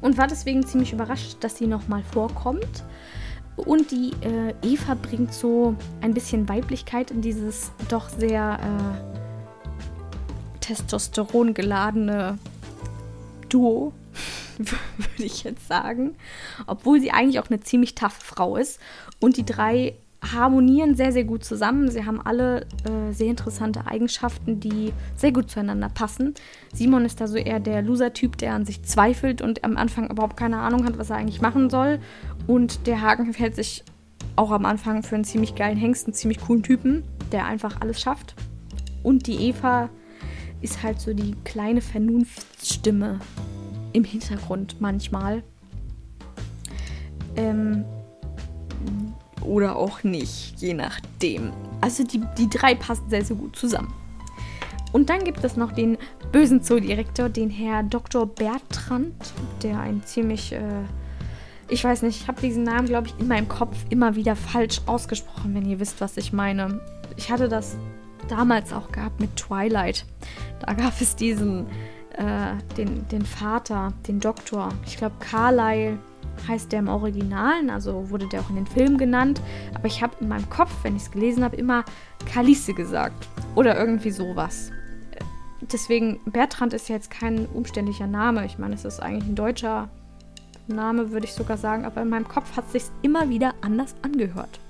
Und 0.00 0.18
war 0.18 0.26
deswegen 0.26 0.64
ziemlich 0.64 0.92
überrascht, 0.92 1.36
dass 1.40 1.56
sie 1.56 1.66
nochmal 1.66 2.02
vorkommt. 2.02 2.84
Und 3.56 3.90
die 3.90 4.12
äh, 4.20 4.54
Eva 4.62 4.94
bringt 4.94 5.32
so 5.32 5.74
ein 6.02 6.12
bisschen 6.12 6.48
Weiblichkeit 6.48 7.10
in 7.10 7.22
dieses 7.22 7.72
doch 7.88 8.10
sehr 8.10 8.58
äh, 8.60 9.15
Testosteron 10.66 11.54
geladene 11.54 12.38
Duo, 13.48 13.92
würde 14.58 15.24
ich 15.24 15.44
jetzt 15.44 15.68
sagen. 15.68 16.16
Obwohl 16.66 17.00
sie 17.00 17.12
eigentlich 17.12 17.40
auch 17.40 17.50
eine 17.50 17.60
ziemlich 17.60 17.94
taffe 17.94 18.20
Frau 18.24 18.56
ist. 18.56 18.80
Und 19.20 19.36
die 19.36 19.46
drei 19.46 19.94
harmonieren 20.32 20.96
sehr, 20.96 21.12
sehr 21.12 21.22
gut 21.22 21.44
zusammen. 21.44 21.88
Sie 21.90 22.04
haben 22.04 22.20
alle 22.20 22.62
äh, 22.62 23.12
sehr 23.12 23.28
interessante 23.28 23.86
Eigenschaften, 23.86 24.58
die 24.58 24.92
sehr 25.16 25.30
gut 25.30 25.50
zueinander 25.50 25.88
passen. 25.88 26.34
Simon 26.72 27.04
ist 27.04 27.20
da 27.20 27.28
so 27.28 27.36
eher 27.36 27.60
der 27.60 27.82
Loser-Typ, 27.82 28.36
der 28.38 28.54
an 28.54 28.66
sich 28.66 28.82
zweifelt 28.82 29.42
und 29.42 29.62
am 29.62 29.76
Anfang 29.76 30.10
überhaupt 30.10 30.36
keine 30.36 30.58
Ahnung 30.58 30.84
hat, 30.84 30.98
was 30.98 31.10
er 31.10 31.16
eigentlich 31.16 31.40
machen 31.40 31.70
soll. 31.70 32.00
Und 32.48 32.88
der 32.88 33.02
Hagen 33.02 33.32
hält 33.34 33.54
sich 33.54 33.84
auch 34.34 34.50
am 34.50 34.66
Anfang 34.66 35.04
für 35.04 35.14
einen 35.14 35.24
ziemlich 35.24 35.54
geilen 35.54 35.76
Hengst, 35.76 36.06
einen 36.06 36.14
ziemlich 36.14 36.40
coolen 36.40 36.64
Typen, 36.64 37.04
der 37.30 37.46
einfach 37.46 37.80
alles 37.80 38.00
schafft. 38.00 38.34
Und 39.04 39.28
die 39.28 39.36
Eva 39.36 39.90
ist 40.60 40.82
halt 40.82 41.00
so 41.00 41.12
die 41.12 41.34
kleine 41.44 41.80
Vernunftsstimme 41.80 43.20
im 43.92 44.04
Hintergrund 44.04 44.76
manchmal. 44.80 45.42
Ähm, 47.36 47.84
oder 49.42 49.76
auch 49.76 50.02
nicht, 50.02 50.54
je 50.58 50.74
nachdem. 50.74 51.52
Also 51.80 52.04
die, 52.04 52.20
die 52.38 52.48
drei 52.48 52.74
passen 52.74 53.08
sehr, 53.08 53.24
sehr 53.24 53.36
gut 53.36 53.56
zusammen. 53.56 53.92
Und 54.92 55.10
dann 55.10 55.24
gibt 55.24 55.44
es 55.44 55.56
noch 55.56 55.72
den 55.72 55.98
bösen 56.32 56.62
Zoodirektor, 56.62 57.28
den 57.28 57.50
Herr 57.50 57.82
Dr. 57.82 58.26
Bertrand, 58.26 59.14
der 59.62 59.78
ein 59.80 60.02
ziemlich, 60.04 60.52
äh, 60.52 60.84
ich 61.68 61.84
weiß 61.84 62.02
nicht, 62.02 62.22
ich 62.22 62.28
habe 62.28 62.40
diesen 62.40 62.62
Namen, 62.62 62.86
glaube 62.86 63.08
ich, 63.08 63.14
in 63.18 63.28
meinem 63.28 63.48
Kopf 63.48 63.76
immer 63.90 64.14
wieder 64.14 64.36
falsch 64.36 64.80
ausgesprochen, 64.86 65.54
wenn 65.54 65.68
ihr 65.68 65.80
wisst, 65.80 66.00
was 66.00 66.16
ich 66.16 66.32
meine. 66.32 66.80
Ich 67.16 67.30
hatte 67.30 67.48
das 67.48 67.76
damals 68.28 68.72
auch 68.72 68.90
gehabt 68.92 69.20
mit 69.20 69.36
Twilight. 69.36 70.04
Da 70.60 70.74
gab 70.74 71.00
es 71.00 71.16
diesen, 71.16 71.66
äh, 72.16 72.54
den, 72.76 73.06
den 73.08 73.24
Vater, 73.24 73.92
den 74.08 74.20
Doktor. 74.20 74.70
Ich 74.86 74.96
glaube, 74.96 75.14
Carlyle 75.20 75.98
heißt 76.48 76.72
der 76.72 76.80
im 76.80 76.88
Originalen, 76.88 77.70
also 77.70 78.10
wurde 78.10 78.28
der 78.28 78.40
auch 78.40 78.50
in 78.50 78.56
den 78.56 78.66
Filmen 78.66 78.98
genannt. 78.98 79.40
Aber 79.74 79.86
ich 79.86 80.02
habe 80.02 80.14
in 80.20 80.28
meinem 80.28 80.48
Kopf, 80.50 80.72
wenn 80.82 80.96
ich 80.96 81.02
es 81.02 81.10
gelesen 81.10 81.44
habe, 81.44 81.56
immer 81.56 81.84
Kalisse 82.30 82.74
gesagt. 82.74 83.28
Oder 83.54 83.78
irgendwie 83.78 84.10
sowas. 84.10 84.70
Deswegen, 85.72 86.20
Bertrand 86.26 86.74
ist 86.74 86.88
ja 86.88 86.94
jetzt 86.94 87.10
kein 87.10 87.46
umständlicher 87.46 88.06
Name. 88.06 88.44
Ich 88.44 88.58
meine, 88.58 88.74
es 88.74 88.84
ist 88.84 89.00
eigentlich 89.00 89.28
ein 89.28 89.34
deutscher 89.34 89.88
Name, 90.68 91.10
würde 91.10 91.26
ich 91.26 91.32
sogar 91.32 91.56
sagen. 91.56 91.84
Aber 91.84 92.02
in 92.02 92.08
meinem 92.08 92.28
Kopf 92.28 92.56
hat 92.56 92.66
es 92.66 92.72
sich 92.72 92.84
immer 93.02 93.28
wieder 93.28 93.54
anders 93.62 93.94
angehört. 94.02 94.60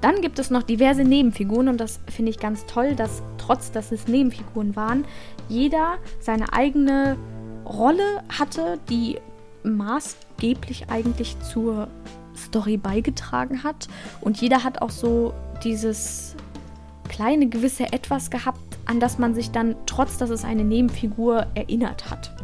Dann 0.00 0.20
gibt 0.20 0.38
es 0.38 0.50
noch 0.50 0.62
diverse 0.62 1.04
Nebenfiguren 1.04 1.68
und 1.68 1.78
das 1.78 2.00
finde 2.10 2.30
ich 2.30 2.38
ganz 2.38 2.66
toll, 2.66 2.94
dass 2.94 3.22
trotz 3.38 3.70
dass 3.72 3.92
es 3.92 4.08
Nebenfiguren 4.08 4.76
waren, 4.76 5.04
jeder 5.48 5.96
seine 6.20 6.52
eigene 6.52 7.16
Rolle 7.64 8.22
hatte, 8.28 8.78
die 8.88 9.18
maßgeblich 9.64 10.90
eigentlich 10.90 11.36
zur 11.40 11.88
Story 12.36 12.76
beigetragen 12.76 13.62
hat. 13.62 13.88
Und 14.20 14.40
jeder 14.40 14.64
hat 14.64 14.82
auch 14.82 14.90
so 14.90 15.32
dieses 15.62 16.36
kleine 17.08 17.48
gewisse 17.48 17.92
Etwas 17.92 18.30
gehabt, 18.30 18.60
an 18.86 19.00
das 19.00 19.18
man 19.18 19.34
sich 19.34 19.50
dann, 19.50 19.76
trotz 19.86 20.18
dass 20.18 20.30
es 20.30 20.44
eine 20.44 20.64
Nebenfigur 20.64 21.46
erinnert 21.54 22.10
hat. 22.10 22.34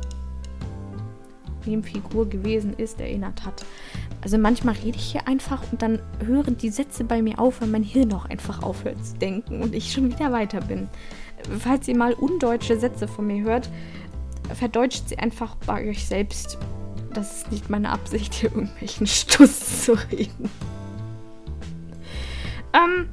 Nebenfigur 1.66 2.28
gewesen 2.28 2.74
ist, 2.74 3.00
erinnert 3.00 3.44
hat. 3.44 3.64
Also 4.22 4.36
manchmal 4.36 4.74
rede 4.74 4.98
ich 4.98 5.12
hier 5.12 5.26
einfach 5.26 5.62
und 5.72 5.80
dann 5.80 6.00
hören 6.24 6.56
die 6.56 6.68
Sätze 6.68 7.04
bei 7.04 7.22
mir 7.22 7.38
auf, 7.38 7.60
weil 7.60 7.68
mein 7.68 7.82
Hirn 7.82 8.12
auch 8.12 8.26
einfach 8.26 8.62
aufhört 8.62 9.04
zu 9.04 9.16
denken 9.16 9.62
und 9.62 9.74
ich 9.74 9.92
schon 9.92 10.10
wieder 10.10 10.30
weiter 10.30 10.60
bin. 10.60 10.88
Falls 11.58 11.88
ihr 11.88 11.96
mal 11.96 12.12
undeutsche 12.12 12.78
Sätze 12.78 13.08
von 13.08 13.26
mir 13.26 13.42
hört, 13.42 13.70
verdeutscht 14.54 15.08
sie 15.08 15.18
einfach 15.18 15.56
bei 15.66 15.88
euch 15.88 16.06
selbst. 16.06 16.58
Das 17.14 17.38
ist 17.38 17.52
nicht 17.52 17.70
meine 17.70 17.90
Absicht, 17.90 18.34
hier 18.34 18.50
irgendwelchen 18.50 19.06
Stuss 19.08 19.84
zu 19.84 19.92
reden. 20.12 20.50
Ähm, 22.72 23.08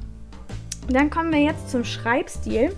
dann 0.88 1.10
kommen 1.10 1.32
wir 1.32 1.40
jetzt 1.40 1.70
zum 1.70 1.84
Schreibstil. 1.84 2.74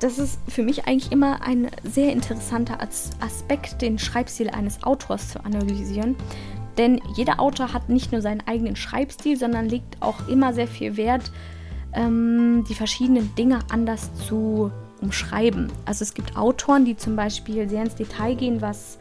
Das 0.00 0.18
ist 0.18 0.38
für 0.48 0.62
mich 0.62 0.86
eigentlich 0.86 1.10
immer 1.10 1.42
ein 1.42 1.70
sehr 1.82 2.12
interessanter 2.12 2.78
Aspekt, 2.80 3.82
den 3.82 3.98
Schreibstil 3.98 4.48
eines 4.50 4.82
Autors 4.84 5.30
zu 5.30 5.44
analysieren. 5.44 6.14
Denn 6.78 7.00
jeder 7.14 7.40
Autor 7.40 7.72
hat 7.74 7.88
nicht 7.88 8.12
nur 8.12 8.22
seinen 8.22 8.42
eigenen 8.46 8.76
Schreibstil, 8.76 9.36
sondern 9.36 9.68
legt 9.68 10.00
auch 10.00 10.28
immer 10.28 10.54
sehr 10.54 10.68
viel 10.68 10.96
Wert, 10.96 11.32
ähm, 11.92 12.64
die 12.68 12.74
verschiedenen 12.74 13.34
Dinge 13.34 13.58
anders 13.70 14.10
zu 14.26 14.70
umschreiben. 15.00 15.70
Also 15.84 16.04
es 16.04 16.14
gibt 16.14 16.36
Autoren, 16.36 16.84
die 16.84 16.96
zum 16.96 17.16
Beispiel 17.16 17.68
sehr 17.68 17.82
ins 17.82 17.96
Detail 17.96 18.34
gehen, 18.34 18.62
was 18.62 18.98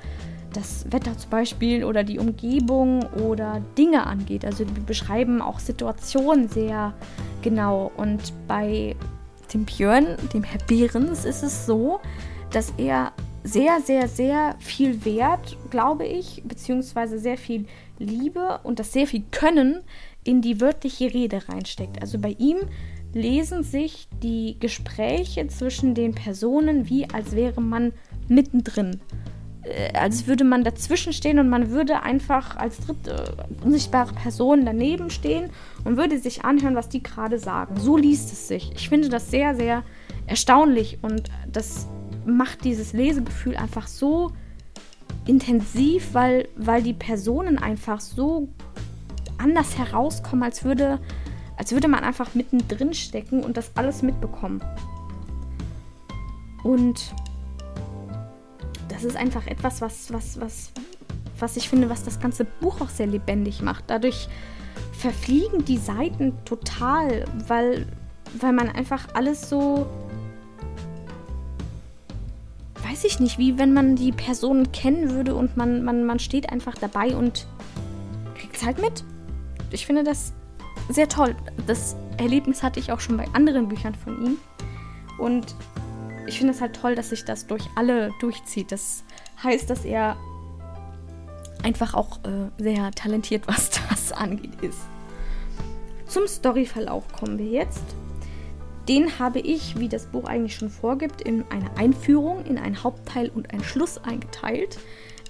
das 0.54 0.92
Wetter 0.92 1.16
zum 1.18 1.30
Beispiel 1.30 1.84
oder 1.84 2.04
die 2.04 2.18
Umgebung 2.18 3.04
oder 3.14 3.62
Dinge 3.78 4.08
angeht. 4.08 4.44
Also 4.44 4.66
die 4.66 4.80
beschreiben 4.80 5.42
auch 5.42 5.60
Situationen 5.60 6.50
sehr 6.50 6.94
genau. 7.44 7.92
Und 7.96 8.34
bei 8.48 8.96
dem 9.54 9.66
Björn, 9.66 10.18
dem 10.34 10.44
Herr 10.44 10.60
Behrens, 10.68 11.26
ist 11.26 11.44
es 11.44 11.66
so, 11.66 12.00
dass 12.52 12.74
er 12.78 13.12
sehr, 13.48 13.82
sehr, 13.82 14.08
sehr 14.08 14.56
viel 14.60 15.06
Wert, 15.06 15.58
glaube 15.70 16.06
ich, 16.06 16.44
beziehungsweise 16.46 17.20
sehr 17.20 17.38
viel 17.38 17.66
Liebe 18.00 18.60
und 18.64 18.80
das 18.80 18.94
sehr 18.94 19.08
viel 19.08 19.24
Können 19.32 19.82
in 20.24 20.42
die 20.42 20.60
wörtliche 20.62 21.14
Rede 21.14 21.42
reinsteckt. 21.48 22.02
Also 22.02 22.20
bei 22.20 22.36
ihm 22.38 22.58
lesen 23.14 23.64
sich 23.64 24.08
die 24.22 24.58
Gespräche 24.60 25.48
zwischen 25.48 25.96
den 25.96 26.14
Personen 26.14 26.90
wie 26.90 27.10
als 27.10 27.36
wäre 27.36 27.62
man 27.62 27.94
mittendrin. 28.28 29.00
Äh, 29.64 29.94
als 29.98 30.28
würde 30.28 30.44
man 30.44 30.64
dazwischen 30.64 31.14
stehen 31.14 31.40
und 31.40 31.50
man 31.50 31.72
würde 31.72 32.04
einfach 32.04 32.56
als 32.58 32.80
dritte 32.80 33.38
unsichtbare 33.64 34.14
Person 34.14 34.66
daneben 34.66 35.10
stehen 35.10 35.50
und 35.84 35.98
würde 35.98 36.20
sich 36.20 36.46
anhören, 36.46 36.76
was 36.76 36.90
die 36.90 37.04
gerade 37.04 37.40
sagen. 37.40 37.78
So 37.80 37.98
liest 37.98 38.32
es 38.32 38.48
sich. 38.48 38.72
Ich 38.76 38.90
finde 38.90 39.10
das 39.10 39.32
sehr, 39.32 39.56
sehr 39.56 39.84
erstaunlich 40.26 41.00
und 41.02 41.30
das 41.52 41.88
macht 42.28 42.64
dieses 42.64 42.94
Lesegefühl 42.94 43.56
einfach 43.56 43.88
so 43.88 44.32
intensiv, 45.26 46.14
weil, 46.14 46.48
weil 46.56 46.84
die 46.84 46.94
Personen 46.94 47.58
einfach 47.58 48.00
so 48.00 48.50
anders 49.38 49.78
herauskommen, 49.78 50.44
als 50.44 50.64
würde, 50.64 51.00
als 51.58 51.72
würde 51.72 51.88
man 51.88 52.04
einfach 52.04 52.34
mittendrin 52.36 52.94
stecken 52.94 53.44
und 53.44 53.58
das 53.58 53.72
alles 53.76 54.02
mitbekommen. 54.02 54.62
Und 56.64 57.14
das 58.90 59.04
ist 59.04 59.16
einfach 59.16 59.48
etwas, 59.48 59.82
was, 59.82 60.12
was, 60.12 60.40
was, 60.40 60.72
was 61.40 61.58
ich 61.58 61.70
finde, 61.70 61.90
was 61.90 62.04
das 62.04 62.20
ganze 62.20 62.46
Buch 62.46 62.82
auch 62.82 62.90
sehr 62.90 63.08
lebendig 63.08 63.62
macht. 63.62 63.86
Dadurch 63.88 64.28
verfliegen 64.94 65.66
die 65.66 65.78
Seiten 65.78 66.34
total, 66.46 67.26
weil, 67.48 67.88
weil 68.40 68.54
man 68.54 68.70
einfach 68.70 69.08
alles 69.14 69.50
so 69.50 69.86
weiß 72.98 73.04
ich 73.04 73.20
nicht, 73.20 73.38
wie 73.38 73.60
wenn 73.60 73.74
man 73.74 73.96
die 73.96 74.12
Person 74.12 74.72
kennen 74.72 75.12
würde 75.12 75.36
und 75.36 75.56
man, 75.56 75.84
man, 75.84 76.04
man 76.04 76.18
steht 76.18 76.50
einfach 76.50 76.74
dabei 76.74 77.16
und 77.16 77.46
kriegt 78.34 78.56
es 78.56 78.66
halt 78.66 78.82
mit. 78.82 79.04
Ich 79.70 79.86
finde 79.86 80.04
das 80.04 80.34
sehr 80.90 81.08
toll. 81.08 81.36
Das 81.68 81.96
Erlebnis 82.18 82.64
hatte 82.64 82.80
ich 82.80 82.92
auch 82.92 83.00
schon 83.00 83.16
bei 83.16 83.28
anderen 83.34 83.68
Büchern 83.68 83.94
von 83.94 84.26
ihm. 84.26 84.38
Und 85.20 85.54
ich 86.26 86.40
finde 86.40 86.54
es 86.54 86.60
halt 86.62 86.76
toll, 86.76 86.96
dass 86.96 87.10
sich 87.12 87.24
das 87.24 87.46
durch 87.46 87.64
alle 87.76 88.10
durchzieht. 88.20 88.72
Das 88.72 89.04
heißt, 89.44 89.70
dass 89.70 89.86
er 89.86 90.18
einfach 91.62 91.94
auch 91.94 92.18
äh, 92.24 92.50
sehr 92.58 92.90
talentiert, 92.94 93.44
was 93.48 93.70
das 93.90 94.12
angeht, 94.12 94.60
ist. 94.64 94.80
Zum 96.08 96.26
Storyverlauf 96.26 97.04
kommen 97.14 97.38
wir 97.38 97.46
jetzt. 97.46 97.84
Den 98.88 99.20
habe 99.20 99.40
ich, 99.40 99.78
wie 99.78 99.90
das 99.90 100.06
Buch 100.06 100.26
eigentlich 100.26 100.56
schon 100.56 100.70
vorgibt, 100.70 101.22
in 101.22 101.44
eine 101.50 101.76
Einführung, 101.78 102.46
in 102.46 102.58
einen 102.58 102.84
Hauptteil 102.84 103.30
und 103.30 103.52
einen 103.52 103.64
Schluss 103.64 103.98
eingeteilt. 103.98 104.80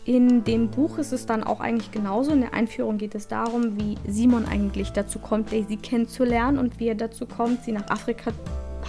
In 0.06 0.44
dem 0.44 0.70
Buch 0.70 1.00
ist 1.00 1.12
es 1.12 1.26
dann 1.26 1.44
auch 1.44 1.60
eigentlich 1.60 1.92
genauso. 1.92 2.32
In 2.32 2.42
der 2.42 2.54
Einführung 2.54 2.98
geht 2.98 3.16
es 3.16 3.28
darum, 3.28 3.78
wie 3.80 3.98
Simon 4.08 4.46
eigentlich 4.46 4.92
dazu 4.92 5.20
kommt, 5.20 5.52
Daisy 5.52 5.76
kennenzulernen 5.76 6.60
und 6.60 6.80
wie 6.80 6.88
er 6.88 6.96
dazu 6.96 7.26
kommt, 7.26 7.64
sie 7.64 7.72
nach 7.72 7.90
Afrika 7.90 8.32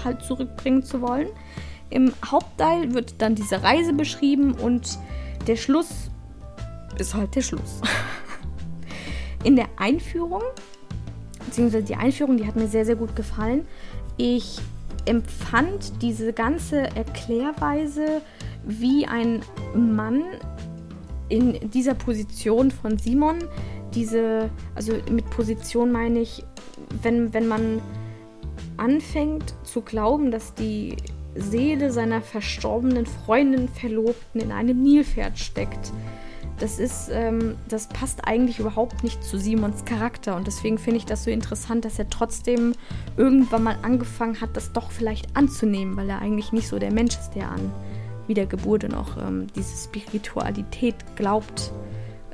halt 0.05 0.23
zurückbringen 0.23 0.85
zu 0.85 1.01
wollen. 1.01 1.29
Im 1.91 2.13
Hauptteil 2.25 2.93
wird 2.93 3.15
dann 3.19 3.35
diese 3.35 3.63
Reise 3.63 3.95
beschrieben 3.95 4.53
und 4.53 4.99
der 5.47 5.57
Schluss 5.57 6.11
ist 6.99 7.15
halt 7.15 7.35
der 7.35 7.43
Schluss. 7.43 7.81
In 9.45 9.57
der 9.57 9.69
Einführung, 9.77 10.43
beziehungsweise 11.47 11.85
die 11.85 11.97
Einführung, 11.97 12.37
die 12.37 12.47
hat 12.47 12.57
mir 12.57 12.69
sehr, 12.69 12.85
sehr 12.85 12.97
gut 12.97 13.17
gefallen. 13.17 13.67
Ich 14.19 14.59
empfand 15.07 16.03
diese 16.03 16.33
ganze 16.33 16.83
Erklärweise, 16.95 18.21
wie 18.65 19.07
ein 19.07 19.41
Mann 19.75 20.23
in 21.29 21.71
dieser 21.71 21.95
Position 21.95 22.71
von 22.71 22.99
Simon, 22.99 23.39
diese, 23.95 24.51
also 24.75 24.93
mit 25.11 25.29
Position 25.31 25.93
meine 25.93 26.21
ich, 26.21 26.45
wenn, 27.03 27.33
wenn 27.33 27.49
man 27.49 27.81
anfängt 28.77 29.55
zu 29.65 29.83
glauben, 29.83 30.31
dass 30.31 30.55
die 30.55 30.97
Seele 31.35 31.93
seiner 31.93 32.21
verstorbenen 32.21 33.07
Freundin, 33.07 33.69
Verlobten 33.69 34.41
in 34.41 34.53
einem 34.53 34.83
Nilpferd 34.83 35.39
steckt. 35.39 35.93
Das 36.59 36.81
ist, 36.81 37.09
ähm, 37.13 37.57
das 37.69 37.87
passt 37.87 38.27
eigentlich 38.27 38.59
überhaupt 38.59 39.05
nicht 39.05 39.23
zu 39.23 39.39
Simons 39.39 39.85
Charakter 39.85 40.35
und 40.35 40.47
deswegen 40.47 40.77
finde 40.77 40.97
ich 40.99 41.07
das 41.07 41.25
so 41.25 41.31
interessant, 41.31 41.85
dass 41.85 41.99
er 41.99 42.11
trotzdem 42.11 42.73
irgendwann 43.17 43.63
mal 43.63 43.77
angefangen 43.83 44.41
hat, 44.41 44.57
das 44.57 44.73
doch 44.73 44.91
vielleicht 44.91 45.37
anzunehmen, 45.37 45.97
weil 45.97 46.11
er 46.11 46.21
eigentlich 46.21 46.53
nicht 46.53 46.67
so 46.67 46.79
der 46.79 46.93
Mensch 46.93 47.17
ist, 47.17 47.31
der 47.31 47.51
an 47.51 47.71
Wiedergeburt 48.27 48.85
und 48.85 48.95
auch 48.95 49.17
ähm, 49.17 49.47
diese 49.55 49.77
Spiritualität 49.77 50.97
glaubt, 51.17 51.73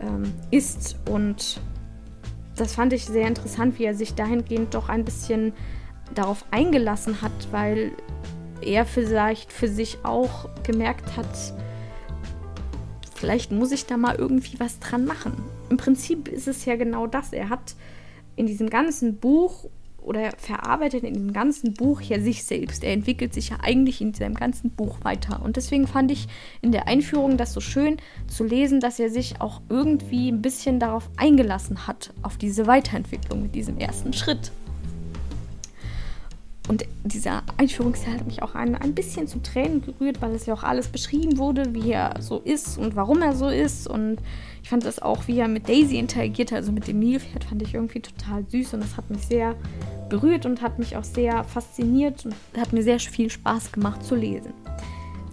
ähm, 0.00 0.32
ist. 0.50 0.96
Und 1.10 1.60
das 2.56 2.74
fand 2.74 2.92
ich 2.92 3.04
sehr 3.04 3.26
interessant, 3.26 3.78
wie 3.78 3.84
er 3.84 3.94
sich 3.94 4.14
dahingehend 4.14 4.74
doch 4.74 4.88
ein 4.88 5.04
bisschen 5.04 5.52
darauf 6.14 6.44
eingelassen 6.50 7.22
hat, 7.22 7.32
weil 7.50 7.92
er 8.60 8.86
vielleicht 8.86 9.52
für 9.52 9.68
sich 9.68 9.98
auch 10.04 10.48
gemerkt 10.62 11.16
hat, 11.16 11.54
vielleicht 13.24 13.52
muss 13.52 13.72
ich 13.72 13.86
da 13.86 13.96
mal 13.96 14.16
irgendwie 14.16 14.60
was 14.60 14.80
dran 14.80 15.06
machen. 15.06 15.32
Im 15.70 15.78
Prinzip 15.78 16.28
ist 16.28 16.46
es 16.46 16.66
ja 16.66 16.76
genau 16.76 17.06
das. 17.06 17.32
Er 17.32 17.48
hat 17.48 17.74
in 18.36 18.44
diesem 18.44 18.68
ganzen 18.68 19.16
Buch 19.16 19.64
oder 20.02 20.32
verarbeitet 20.36 21.04
in 21.04 21.14
dem 21.14 21.32
ganzen 21.32 21.72
Buch 21.72 22.02
ja 22.02 22.20
sich 22.20 22.44
selbst. 22.44 22.84
Er 22.84 22.92
entwickelt 22.92 23.32
sich 23.32 23.48
ja 23.48 23.56
eigentlich 23.62 24.02
in 24.02 24.12
seinem 24.12 24.34
ganzen 24.34 24.68
Buch 24.68 24.98
weiter. 25.04 25.40
Und 25.42 25.56
deswegen 25.56 25.86
fand 25.86 26.10
ich 26.10 26.28
in 26.60 26.70
der 26.70 26.86
Einführung 26.86 27.38
das 27.38 27.54
so 27.54 27.60
schön 27.60 27.96
zu 28.26 28.44
lesen, 28.44 28.80
dass 28.80 29.00
er 29.00 29.08
sich 29.08 29.40
auch 29.40 29.62
irgendwie 29.70 30.30
ein 30.30 30.42
bisschen 30.42 30.78
darauf 30.78 31.08
eingelassen 31.16 31.86
hat, 31.86 32.12
auf 32.20 32.36
diese 32.36 32.66
Weiterentwicklung 32.66 33.40
mit 33.40 33.54
diesem 33.54 33.78
ersten 33.78 34.12
Schritt. 34.12 34.52
Und 36.66 36.86
dieser 37.04 37.42
Einführungsteil 37.58 38.14
hat 38.14 38.26
mich 38.26 38.42
auch 38.42 38.54
ein, 38.54 38.74
ein 38.74 38.94
bisschen 38.94 39.28
zu 39.28 39.38
Tränen 39.42 39.82
gerührt, 39.82 40.22
weil 40.22 40.32
es 40.32 40.46
ja 40.46 40.54
auch 40.54 40.62
alles 40.62 40.88
beschrieben 40.88 41.36
wurde, 41.36 41.74
wie 41.74 41.92
er 41.92 42.14
so 42.20 42.38
ist 42.38 42.78
und 42.78 42.96
warum 42.96 43.20
er 43.20 43.34
so 43.34 43.48
ist. 43.48 43.86
Und 43.86 44.16
ich 44.62 44.70
fand 44.70 44.86
das 44.86 44.98
auch, 44.98 45.28
wie 45.28 45.38
er 45.38 45.48
mit 45.48 45.68
Daisy 45.68 45.98
interagiert 45.98 46.52
hat, 46.52 46.58
also 46.58 46.72
mit 46.72 46.88
dem 46.88 47.00
Nilpferd, 47.00 47.44
fand 47.44 47.60
ich 47.60 47.74
irgendwie 47.74 48.00
total 48.00 48.46
süß. 48.48 48.74
Und 48.74 48.80
das 48.82 48.96
hat 48.96 49.10
mich 49.10 49.26
sehr 49.26 49.56
berührt 50.08 50.46
und 50.46 50.62
hat 50.62 50.78
mich 50.78 50.96
auch 50.96 51.04
sehr 51.04 51.44
fasziniert 51.44 52.24
und 52.24 52.34
hat 52.56 52.72
mir 52.72 52.82
sehr 52.82 52.98
viel 52.98 53.28
Spaß 53.28 53.72
gemacht 53.72 54.02
zu 54.02 54.14
lesen. 54.14 54.54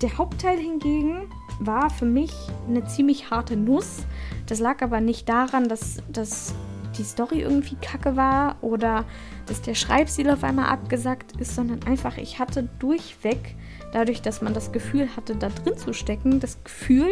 Der 0.02 0.18
Hauptteil 0.18 0.58
hingegen 0.58 1.30
war 1.60 1.90
für 1.90 2.06
mich 2.06 2.34
eine 2.68 2.84
ziemlich 2.86 3.30
harte 3.30 3.56
Nuss. 3.56 4.00
Das 4.48 4.60
lag 4.60 4.82
aber 4.82 5.00
nicht 5.00 5.30
daran, 5.30 5.70
dass, 5.70 6.00
dass 6.12 6.54
die 7.02 7.08
Story 7.08 7.42
irgendwie 7.42 7.76
kacke 7.82 8.16
war 8.16 8.58
oder 8.62 9.06
dass 9.48 9.64
der 9.64 9.74
Schreibstil 9.74 10.30
auf 10.30 10.44
einmal 10.44 10.68
abgesackt 10.68 11.36
ist, 11.42 11.56
sondern 11.56 11.82
einfach, 11.84 12.18
ich 12.18 12.38
hatte 12.38 12.70
durchweg, 12.78 13.56
dadurch, 13.92 14.22
dass 14.22 14.44
man 14.44 14.54
das 14.54 14.72
Gefühl 14.72 15.10
hatte, 15.16 15.36
da 15.36 15.50
drin 15.50 15.78
zu 15.78 15.94
stecken, 15.94 16.40
das 16.40 16.64
Gefühl, 16.64 17.10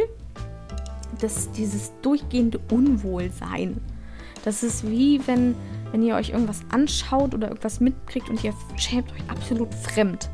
dass 1.20 1.52
dieses 1.54 1.92
durchgehende 2.04 2.60
Unwohlsein. 2.72 3.82
Das 4.46 4.62
ist 4.62 4.88
wie 4.88 5.26
wenn, 5.26 5.56
wenn 5.92 6.04
ihr 6.04 6.16
euch 6.16 6.30
irgendwas 6.30 6.62
anschaut 6.70 7.34
oder 7.34 7.48
irgendwas 7.48 7.80
mitkriegt 7.80 8.30
und 8.30 8.44
ihr 8.44 8.54
schämt 8.78 9.12
euch 9.12 9.28
absolut 9.28 9.74
fremd. 9.74 10.30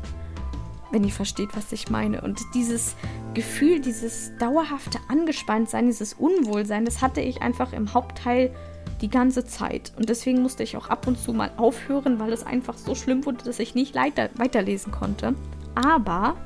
Wenn 0.92 1.02
ihr 1.02 1.12
versteht, 1.12 1.56
was 1.56 1.72
ich 1.72 1.90
meine. 1.90 2.20
Und 2.20 2.40
dieses 2.54 2.94
Gefühl, 3.32 3.80
dieses 3.80 4.36
dauerhafte 4.38 4.98
Angespanntsein, 5.08 5.86
dieses 5.86 6.12
Unwohlsein, 6.12 6.84
das 6.84 7.00
hatte 7.00 7.22
ich 7.22 7.40
einfach 7.40 7.72
im 7.72 7.94
Hauptteil 7.94 8.54
die 9.00 9.10
ganze 9.10 9.44
Zeit. 9.44 9.92
Und 9.96 10.08
deswegen 10.08 10.42
musste 10.42 10.62
ich 10.62 10.76
auch 10.76 10.88
ab 10.88 11.06
und 11.06 11.18
zu 11.18 11.32
mal 11.32 11.50
aufhören, 11.56 12.18
weil 12.18 12.32
es 12.32 12.46
einfach 12.46 12.76
so 12.76 12.94
schlimm 12.94 13.24
wurde, 13.26 13.44
dass 13.44 13.58
ich 13.58 13.74
nicht 13.74 13.94
weiter, 13.94 14.30
weiterlesen 14.36 14.92
konnte. 14.92 15.34
Aber 15.74 16.36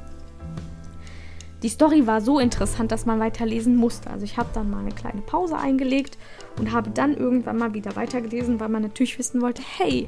die 1.62 1.68
Story 1.68 2.06
war 2.06 2.20
so 2.20 2.38
interessant, 2.38 2.90
dass 2.90 3.04
man 3.04 3.20
weiterlesen 3.20 3.76
musste. 3.76 4.10
Also 4.10 4.24
ich 4.24 4.38
habe 4.38 4.48
dann 4.54 4.70
mal 4.70 4.80
eine 4.80 4.92
kleine 4.94 5.20
Pause 5.20 5.58
eingelegt 5.58 6.16
und 6.58 6.72
habe 6.72 6.90
dann 6.90 7.14
irgendwann 7.16 7.58
mal 7.58 7.74
wieder 7.74 7.96
weitergelesen, 7.96 8.60
weil 8.60 8.70
man 8.70 8.82
natürlich 8.82 9.18
wissen 9.18 9.42
wollte, 9.42 9.62
hey, 9.76 10.06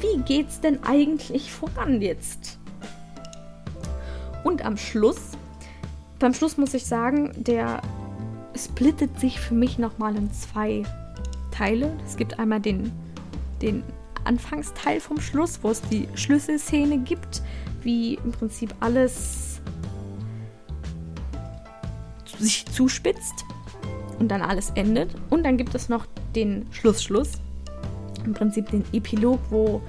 wie 0.00 0.22
geht's 0.22 0.60
denn 0.60 0.82
eigentlich 0.84 1.52
voran 1.52 2.00
jetzt? 2.00 2.58
Und 4.44 4.64
am 4.64 4.76
Schluss, 4.76 5.32
beim 6.20 6.32
Schluss 6.32 6.56
muss 6.56 6.72
ich 6.72 6.86
sagen, 6.86 7.32
der 7.36 7.82
splittet 8.56 9.18
sich 9.18 9.40
für 9.40 9.54
mich 9.54 9.78
nochmal 9.78 10.14
in 10.14 10.32
zwei 10.32 10.84
Teile. 11.56 11.96
Es 12.04 12.16
gibt 12.16 12.38
einmal 12.38 12.60
den, 12.60 12.92
den 13.62 13.82
Anfangsteil 14.24 15.00
vom 15.00 15.20
Schluss, 15.20 15.60
wo 15.62 15.70
es 15.70 15.80
die 15.82 16.08
Schlüsselszene 16.14 16.98
gibt, 16.98 17.42
wie 17.82 18.14
im 18.14 18.32
Prinzip 18.32 18.74
alles 18.80 19.60
sich 22.38 22.66
zuspitzt 22.66 23.44
und 24.18 24.28
dann 24.28 24.42
alles 24.42 24.70
endet. 24.74 25.14
Und 25.30 25.44
dann 25.44 25.56
gibt 25.56 25.74
es 25.74 25.88
noch 25.88 26.06
den 26.34 26.66
Schlussschluss, 26.72 27.32
im 28.24 28.34
Prinzip 28.34 28.70
den 28.70 28.84
Epilog, 28.92 29.38
wo 29.50 29.80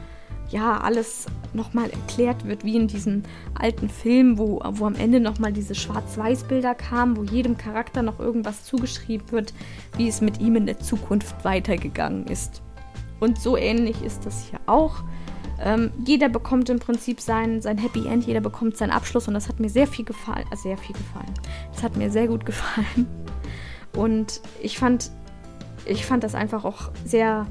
ja 0.50 0.80
alles 0.80 1.26
nochmal 1.54 1.90
erklärt 1.90 2.46
wird, 2.46 2.64
wie 2.64 2.76
in 2.76 2.88
diesem 2.88 3.24
alten 3.54 3.90
Film, 3.90 4.38
wo, 4.38 4.62
wo 4.72 4.86
am 4.86 4.96
Ende 4.96 5.20
nochmal 5.20 5.52
diese 5.52 5.76
Schwarz-Weiß-Bilder 5.76 6.76
kamen, 6.76 7.18
wo 7.18 7.24
jedem 7.24 7.58
Charakter 7.58 8.02
noch 8.02 8.20
irgendwas 8.20 8.64
zugeschrieben 8.64 9.32
wird, 9.32 9.54
wie 9.98 10.08
es 10.08 10.22
mit 10.22 10.40
ihm 10.40 10.56
in 10.56 10.66
der 10.66 10.80
Zukunft 10.80 11.44
weitergegangen 11.44 12.28
ist. 12.28 12.62
Und 13.20 13.40
so 13.40 13.58
ähnlich 13.58 14.02
ist 14.04 14.26
das 14.26 14.48
hier 14.50 14.60
auch. 14.68 15.04
Ähm, 15.60 15.92
jeder 16.06 16.30
bekommt 16.30 16.70
im 16.70 16.80
Prinzip 16.80 17.20
sein, 17.20 17.62
sein 17.62 17.80
Happy 17.80 18.08
End, 18.08 18.26
jeder 18.28 18.42
bekommt 18.42 18.78
seinen 18.78 18.92
Abschluss 18.92 19.28
und 19.28 19.34
das 19.34 19.50
hat 19.50 19.60
mir 19.60 19.70
sehr 19.70 19.88
viel 19.88 20.06
gefallen. 20.06 20.46
Äh, 20.52 20.56
sehr 20.56 20.78
viel 20.78 20.96
gefallen. 20.96 21.34
Das 21.74 21.84
hat 21.84 21.98
mir 21.98 22.12
sehr 22.12 22.28
gut 22.28 22.46
gefallen. 22.46 23.08
Und 23.96 24.42
ich 24.62 24.78
fand, 24.78 25.10
ich 25.86 26.06
fand 26.06 26.24
das 26.24 26.36
einfach 26.36 26.64
auch 26.64 26.92
sehr 27.04 27.48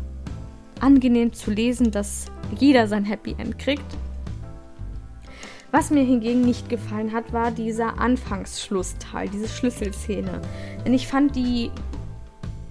angenehm 0.81 1.33
zu 1.33 1.51
lesen, 1.51 1.91
dass 1.91 2.27
jeder 2.59 2.87
sein 2.87 3.05
Happy 3.05 3.35
End 3.39 3.59
kriegt. 3.59 3.97
Was 5.73 5.91
mir 5.91 6.05
hingegen 6.05 6.43
nicht 6.43 6.69
gefallen 6.69 7.13
hat, 7.13 7.33
war 7.33 7.51
dieser 7.51 7.99
Anfangsschlussteil, 7.99 9.29
diese 9.29 9.49
Schlüsselszene. 9.49 10.41
Denn 10.85 10.95
ich 10.95 11.07
fand 11.07 11.37
die, 11.37 11.71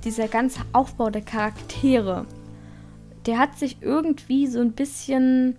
dieser 0.04 0.28
ganze 0.28 0.62
Aufbau 0.72 1.10
der 1.10 1.22
Charaktere, 1.22 2.26
der 3.26 3.38
hat 3.38 3.58
sich 3.58 3.78
irgendwie 3.82 4.48
so 4.48 4.60
ein 4.60 4.72
bisschen 4.72 5.58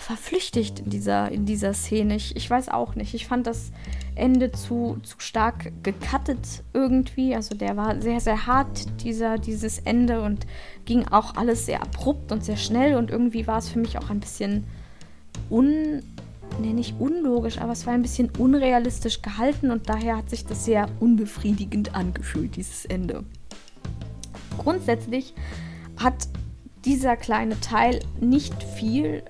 verflüchtigt 0.00 0.80
in 0.80 0.90
dieser, 0.90 1.30
in 1.30 1.46
dieser 1.46 1.74
Szene. 1.74 2.16
Ich, 2.16 2.36
ich 2.36 2.48
weiß 2.48 2.68
auch 2.68 2.94
nicht. 2.94 3.14
Ich 3.14 3.26
fand 3.26 3.46
das 3.46 3.72
Ende 4.14 4.50
zu, 4.50 4.98
zu 5.02 5.20
stark 5.20 5.72
gecuttet 5.82 6.62
irgendwie. 6.72 7.34
Also 7.34 7.54
der 7.54 7.76
war 7.76 8.00
sehr, 8.00 8.20
sehr 8.20 8.46
hart, 8.46 8.86
dieser, 9.02 9.38
dieses 9.38 9.78
Ende 9.80 10.22
und 10.22 10.46
ging 10.84 11.06
auch 11.08 11.36
alles 11.36 11.66
sehr 11.66 11.82
abrupt 11.82 12.32
und 12.32 12.44
sehr 12.44 12.56
schnell 12.56 12.96
und 12.96 13.10
irgendwie 13.10 13.46
war 13.46 13.58
es 13.58 13.68
für 13.68 13.78
mich 13.78 13.98
auch 13.98 14.10
ein 14.10 14.20
bisschen 14.20 14.64
un, 15.50 16.02
ne, 16.60 16.72
nicht 16.72 16.94
unlogisch, 16.98 17.58
aber 17.58 17.72
es 17.72 17.86
war 17.86 17.92
ein 17.92 18.02
bisschen 18.02 18.30
unrealistisch 18.38 19.20
gehalten 19.20 19.70
und 19.70 19.88
daher 19.88 20.16
hat 20.16 20.30
sich 20.30 20.46
das 20.46 20.64
sehr 20.64 20.88
unbefriedigend 21.00 21.94
angefühlt, 21.94 22.56
dieses 22.56 22.86
Ende. 22.86 23.24
Grundsätzlich 24.58 25.34
hat 25.98 26.28
dieser 26.84 27.16
kleine 27.16 27.60
Teil 27.60 28.00
nicht 28.20 28.62
viel, 28.62 29.22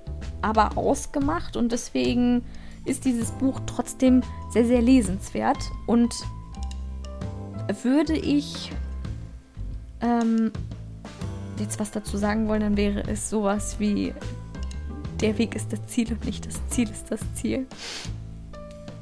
aber 0.43 0.77
ausgemacht 0.77 1.57
und 1.57 1.73
deswegen 1.73 2.43
ist 2.85 3.05
dieses 3.05 3.31
Buch 3.33 3.61
trotzdem 3.67 4.23
sehr, 4.51 4.65
sehr 4.65 4.81
lesenswert 4.81 5.59
und 5.87 6.15
würde 7.83 8.15
ich 8.15 8.73
ähm, 10.01 10.53
jetzt 11.59 11.81
was 11.81 11.91
dazu 11.91 12.17
sagen 12.17 12.49
wollen, 12.49 12.61
dann 12.61 12.77
wäre 12.77 13.03
es 13.09 13.29
sowas 13.29 13.77
wie 13.79 14.15
der 15.21 15.37
Weg 15.39 15.57
ist 15.57 15.73
das 15.73 15.85
Ziel 15.87 16.13
und 16.13 16.25
nicht 16.25 16.47
das 16.47 16.61
Ziel 16.69 16.89
ist 16.91 17.11
das 17.11 17.21
Ziel. 17.35 17.67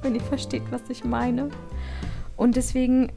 Wenn 0.03 0.15
ihr 0.15 0.21
versteht, 0.21 0.63
was 0.71 0.83
ich 0.89 1.05
meine. 1.05 1.51
Und 2.37 2.57
deswegen 2.57 3.11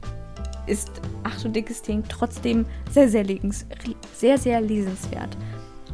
ist 0.66 0.90
Ach 1.30 1.42
du 1.42 1.48
dickes 1.50 1.82
Ding 1.82 2.04
trotzdem 2.08 2.64
sehr, 2.90 3.08
sehr, 3.08 3.24
sehr, 4.14 4.38
sehr 4.38 4.60
lesenswert. 4.60 5.36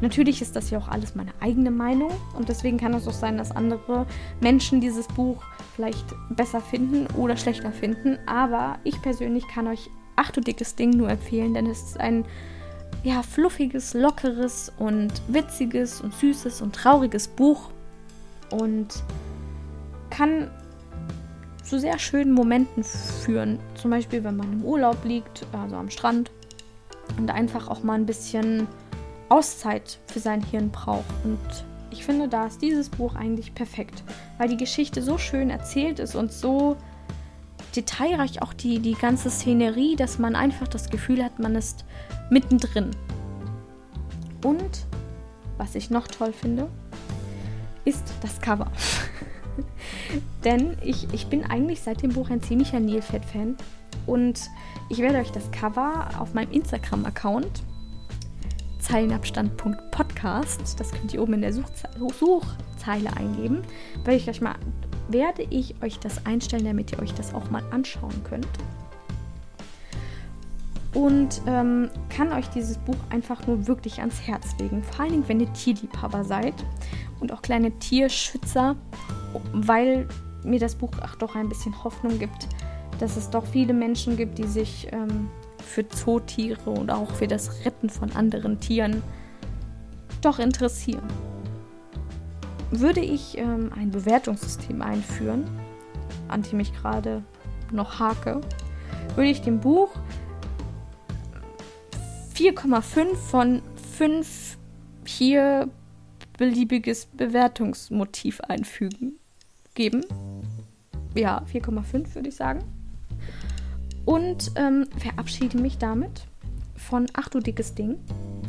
Natürlich 0.05 0.43
ist 0.43 0.55
das 0.55 0.69
ja 0.69 0.79
auch 0.79 0.89
alles 0.89 1.15
meine 1.15 1.33
eigene 1.41 1.71
Meinung 1.71 2.11
und 2.37 2.51
deswegen 2.51 2.77
kann 2.77 2.93
es 2.93 3.09
auch 3.09 3.15
sein, 3.15 3.39
dass 3.39 3.51
andere 3.51 4.05
Menschen 4.39 4.83
dieses 4.83 5.09
Buch 5.09 5.43
vielleicht 5.75 6.05
besser 6.29 6.61
finden 6.61 7.07
oder 7.17 7.39
schlechter 7.39 7.73
finden. 7.73 8.19
Aber 8.27 8.77
ich 8.85 9.01
persönlich 9.01 9.49
kann 9.49 9.67
euch 9.67 9.89
Ach 10.17 10.31
du 10.31 10.43
dickes 10.43 10.75
Ding 10.75 10.91
nur 10.91 11.09
empfehlen, 11.09 11.55
denn 11.55 11.67
es 11.67 11.83
ist 11.83 12.01
ein 12.01 12.27
ja, 13.03 13.23
fluffiges, 13.23 13.95
lockeres 13.95 14.71
und 14.79 15.11
witziges 15.27 16.03
und 16.03 16.13
süßes 16.13 16.61
und 16.61 16.75
trauriges 16.75 17.27
Buch 17.27 17.71
und 18.51 19.03
kann 20.11 20.51
zu 21.63 21.81
sehr 21.81 21.99
schönen 21.99 22.33
Momenten 22.33 22.85
führen. 22.85 23.59
Zum 23.75 23.91
Beispiel, 23.91 24.23
wenn 24.23 24.37
man 24.37 24.53
im 24.53 24.65
Urlaub 24.65 25.03
liegt, 25.03 25.47
also 25.53 25.77
am 25.77 25.89
Strand 25.89 26.31
und 27.17 27.31
einfach 27.31 27.69
auch 27.69 27.83
mal 27.83 27.95
ein 27.95 28.07
bisschen 28.07 28.69
Auszeit 29.29 29.99
für 30.07 30.21
sein 30.21 30.43
Hirn 30.43 30.71
braucht. 30.71 31.05
Und 31.25 31.39
ich 31.91 32.05
finde, 32.05 32.29
da 32.29 32.47
ist 32.47 32.61
dieses 32.63 32.89
Buch 32.89 33.15
eigentlich 33.15 33.55
perfekt, 33.55 34.03
weil 34.39 34.49
die 34.49 34.57
Geschichte 34.57 35.03
so 35.03 35.19
schön 35.19 35.51
erzählt 35.51 35.99
ist 35.99 36.15
und 36.15 36.33
so 36.33 36.77
detailreich 37.77 38.43
auch 38.43 38.53
die, 38.53 38.79
die 38.79 38.95
ganze 38.95 39.31
Szenerie, 39.31 39.97
dass 39.97 40.19
man 40.19 40.37
einfach 40.37 40.69
das 40.69 40.91
Gefühl 40.91 41.23
hat, 41.23 41.39
man 41.39 41.55
ist 41.55 41.85
mittendrin. 42.31 42.91
Und 44.45 44.87
was 45.57 45.75
ich 45.75 45.91
noch 45.91 46.07
toll 46.07 46.33
finde, 46.33 46.69
ist 47.85 48.13
das 48.23 48.41
Cover. 48.41 48.71
Denn 50.45 50.77
ich, 50.83 51.13
ich 51.13 51.27
bin 51.29 51.45
eigentlich 51.45 51.81
seit 51.81 52.03
dem 52.03 52.13
Buch 52.13 52.31
ein 52.31 52.43
ziemlicher 52.43 52.81
Nilpferd-Fan. 52.81 53.57
Und 54.07 54.41
ich 54.91 54.99
werde 54.99 55.19
euch 55.19 55.31
das 55.31 55.51
Cover 55.51 56.11
auf 56.19 56.35
meinem 56.35 56.51
Instagram-Account 56.51 57.63
Zeilenabstand.podcast, 58.85 60.79
das 60.79 60.93
könnt 60.93 61.15
ihr 61.15 61.23
oben 61.23 61.35
in 61.35 61.41
der 61.41 61.53
Suchze 61.53 61.89
Suchzeile 62.19 63.17
eingeben, 63.17 63.63
werde 64.05 64.17
ich 64.17 64.29
euch 64.29 64.41
mal 64.41 64.57
werde 65.09 65.43
ich 65.51 65.75
euch 65.83 65.99
das 65.99 66.25
einstellen, 66.27 66.65
damit 66.65 66.93
ihr 66.93 66.99
euch 67.01 67.13
das 67.15 67.35
auch 67.35 67.51
mal 67.51 67.63
anschauen 67.71 68.23
könnt. 68.25 68.49
Und 70.95 71.43
ähm, 71.47 71.91
kann 72.09 72.33
euch 72.33 72.47
dieses 72.49 72.79
Buch 72.79 72.97
einfach 73.11 73.47
nur 73.47 73.67
wirklich 73.67 73.99
ans 73.99 74.21
Herz 74.23 74.57
legen. 74.59 74.83
Vor 74.83 75.01
allen 75.01 75.13
Dingen, 75.13 75.29
wenn 75.29 75.41
ihr 75.41 75.53
Tierliebhaber 75.53 76.25
seid 76.25 76.55
und 77.21 77.33
auch 77.33 77.43
kleine 77.43 77.73
Tierschützer, 77.79 78.77
weil 79.53 80.09
mir 80.45 80.61
das 80.61 80.77
Buch 80.77 80.93
auch 81.03 81.17
doch 81.17 81.35
ein 81.35 81.49
bisschen 81.49 81.83
Hoffnung 81.83 82.19
gibt, 82.19 82.49
dass 83.01 83.17
es 83.17 83.29
doch 83.29 83.45
viele 83.45 83.75
Menschen 83.75 84.17
gibt, 84.17 84.39
die 84.39 84.47
sich 84.47 84.87
ähm, 84.93 85.29
für 85.65 85.89
Zootiere 85.89 86.71
und 86.71 86.91
auch 86.91 87.11
für 87.11 87.27
das 87.27 87.65
Retten 87.65 87.91
von 87.91 88.13
anderen 88.13 88.61
Tieren 88.61 89.03
doch 90.21 90.39
interessieren 90.39 91.03
würde 92.81 93.01
ich 93.01 93.39
ähm, 93.39 93.71
ein 93.75 93.91
Bewertungssystem 93.91 94.83
einführen, 94.83 95.45
an 96.29 96.43
dem 96.43 96.61
ich 96.61 96.73
gerade 96.73 97.23
noch 97.71 97.99
hake, 97.99 98.41
würde 99.15 99.31
ich 99.31 99.43
dem 99.43 99.61
Buch 99.61 99.91
4,5 102.35 103.15
von 103.15 103.63
5 103.97 104.59
hier 105.07 105.69
beliebiges 106.37 107.07
Bewertungsmotiv 107.07 108.41
einfügen 108.41 109.19
geben. 109.75 110.05
Ja, 111.15 111.45
4,5 111.53 112.15
würde 112.15 112.29
ich 112.29 112.37
sagen. 112.37 112.65
Und 114.05 114.53
ähm, 114.57 114.87
verabschiede 114.99 115.59
mich 115.59 115.79
damit 115.79 116.27
von 116.77 117.07
Ach 117.15 117.29
du 117.29 117.41
dickes 117.41 117.75
Ding. 117.75 117.97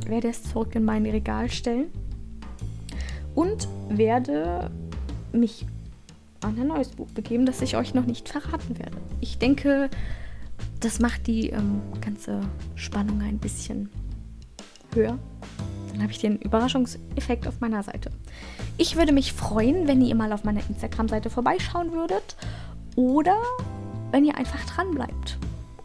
Werde 0.08 0.30
es 0.30 0.44
zurück 0.44 0.76
in 0.76 0.84
mein 0.84 1.06
Regal 1.06 1.50
stellen 1.50 1.88
und 3.34 3.68
werde 3.90 4.72
mich 5.32 5.66
an 6.42 6.60
ein 6.60 6.68
neues 6.68 6.90
Buch 6.90 7.10
begeben, 7.12 7.46
das 7.46 7.62
ich 7.62 7.76
euch 7.76 7.94
noch 7.94 8.06
nicht 8.06 8.30
verraten 8.30 8.78
werde. 8.78 8.98
Ich 9.20 9.38
denke, 9.38 9.90
das 10.80 11.00
macht 11.00 11.28
die 11.28 11.50
ähm, 11.50 11.82
ganze 12.02 12.42
Spannung 12.76 13.22
ein 13.22 13.40
bisschen 13.40 13.90
höher. 14.94 15.18
Dann 15.92 16.02
habe 16.02 16.12
ich 16.12 16.20
den 16.20 16.38
Überraschungseffekt 16.38 17.48
auf 17.48 17.62
meiner 17.62 17.84
Seite. 17.84 18.12
Ich 18.78 18.96
würde 18.96 19.12
mich 19.12 19.34
freuen, 19.34 19.88
wenn 19.88 20.02
ihr 20.02 20.16
mal 20.16 20.34
auf 20.34 20.44
meiner 20.44 20.62
Instagram-Seite 20.70 21.30
vorbeischauen 21.30 21.92
würdet 21.94 22.36
oder 22.96 23.38
wenn 24.12 24.26
ihr 24.26 24.38
einfach 24.38 24.64
dran 24.66 24.92
bleibt 24.92 25.15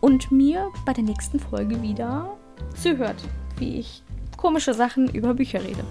und 0.00 0.30
mir 0.30 0.70
bei 0.84 0.92
der 0.92 1.04
nächsten 1.04 1.38
Folge 1.38 1.80
wieder 1.82 2.36
zuhört, 2.74 3.22
wie 3.58 3.78
ich 3.78 4.02
komische 4.36 4.74
Sachen 4.74 5.08
über 5.12 5.34
Bücher 5.34 5.62
rede. 5.62 5.84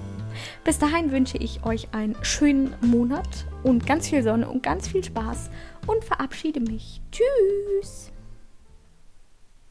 Bis 0.64 0.80
dahin 0.80 1.12
wünsche 1.12 1.38
ich 1.38 1.64
euch 1.66 1.94
einen 1.94 2.16
schönen 2.22 2.74
Monat 2.82 3.46
und 3.64 3.86
ganz 3.86 4.10
viel 4.10 4.24
Sonne 4.24 4.50
und 4.50 4.64
ganz 4.64 4.88
viel 4.88 5.04
Spaß 5.04 5.50
und 5.88 6.04
verabschiede 6.04 6.60
mich. 6.60 7.02
Tschüss! 7.12 8.12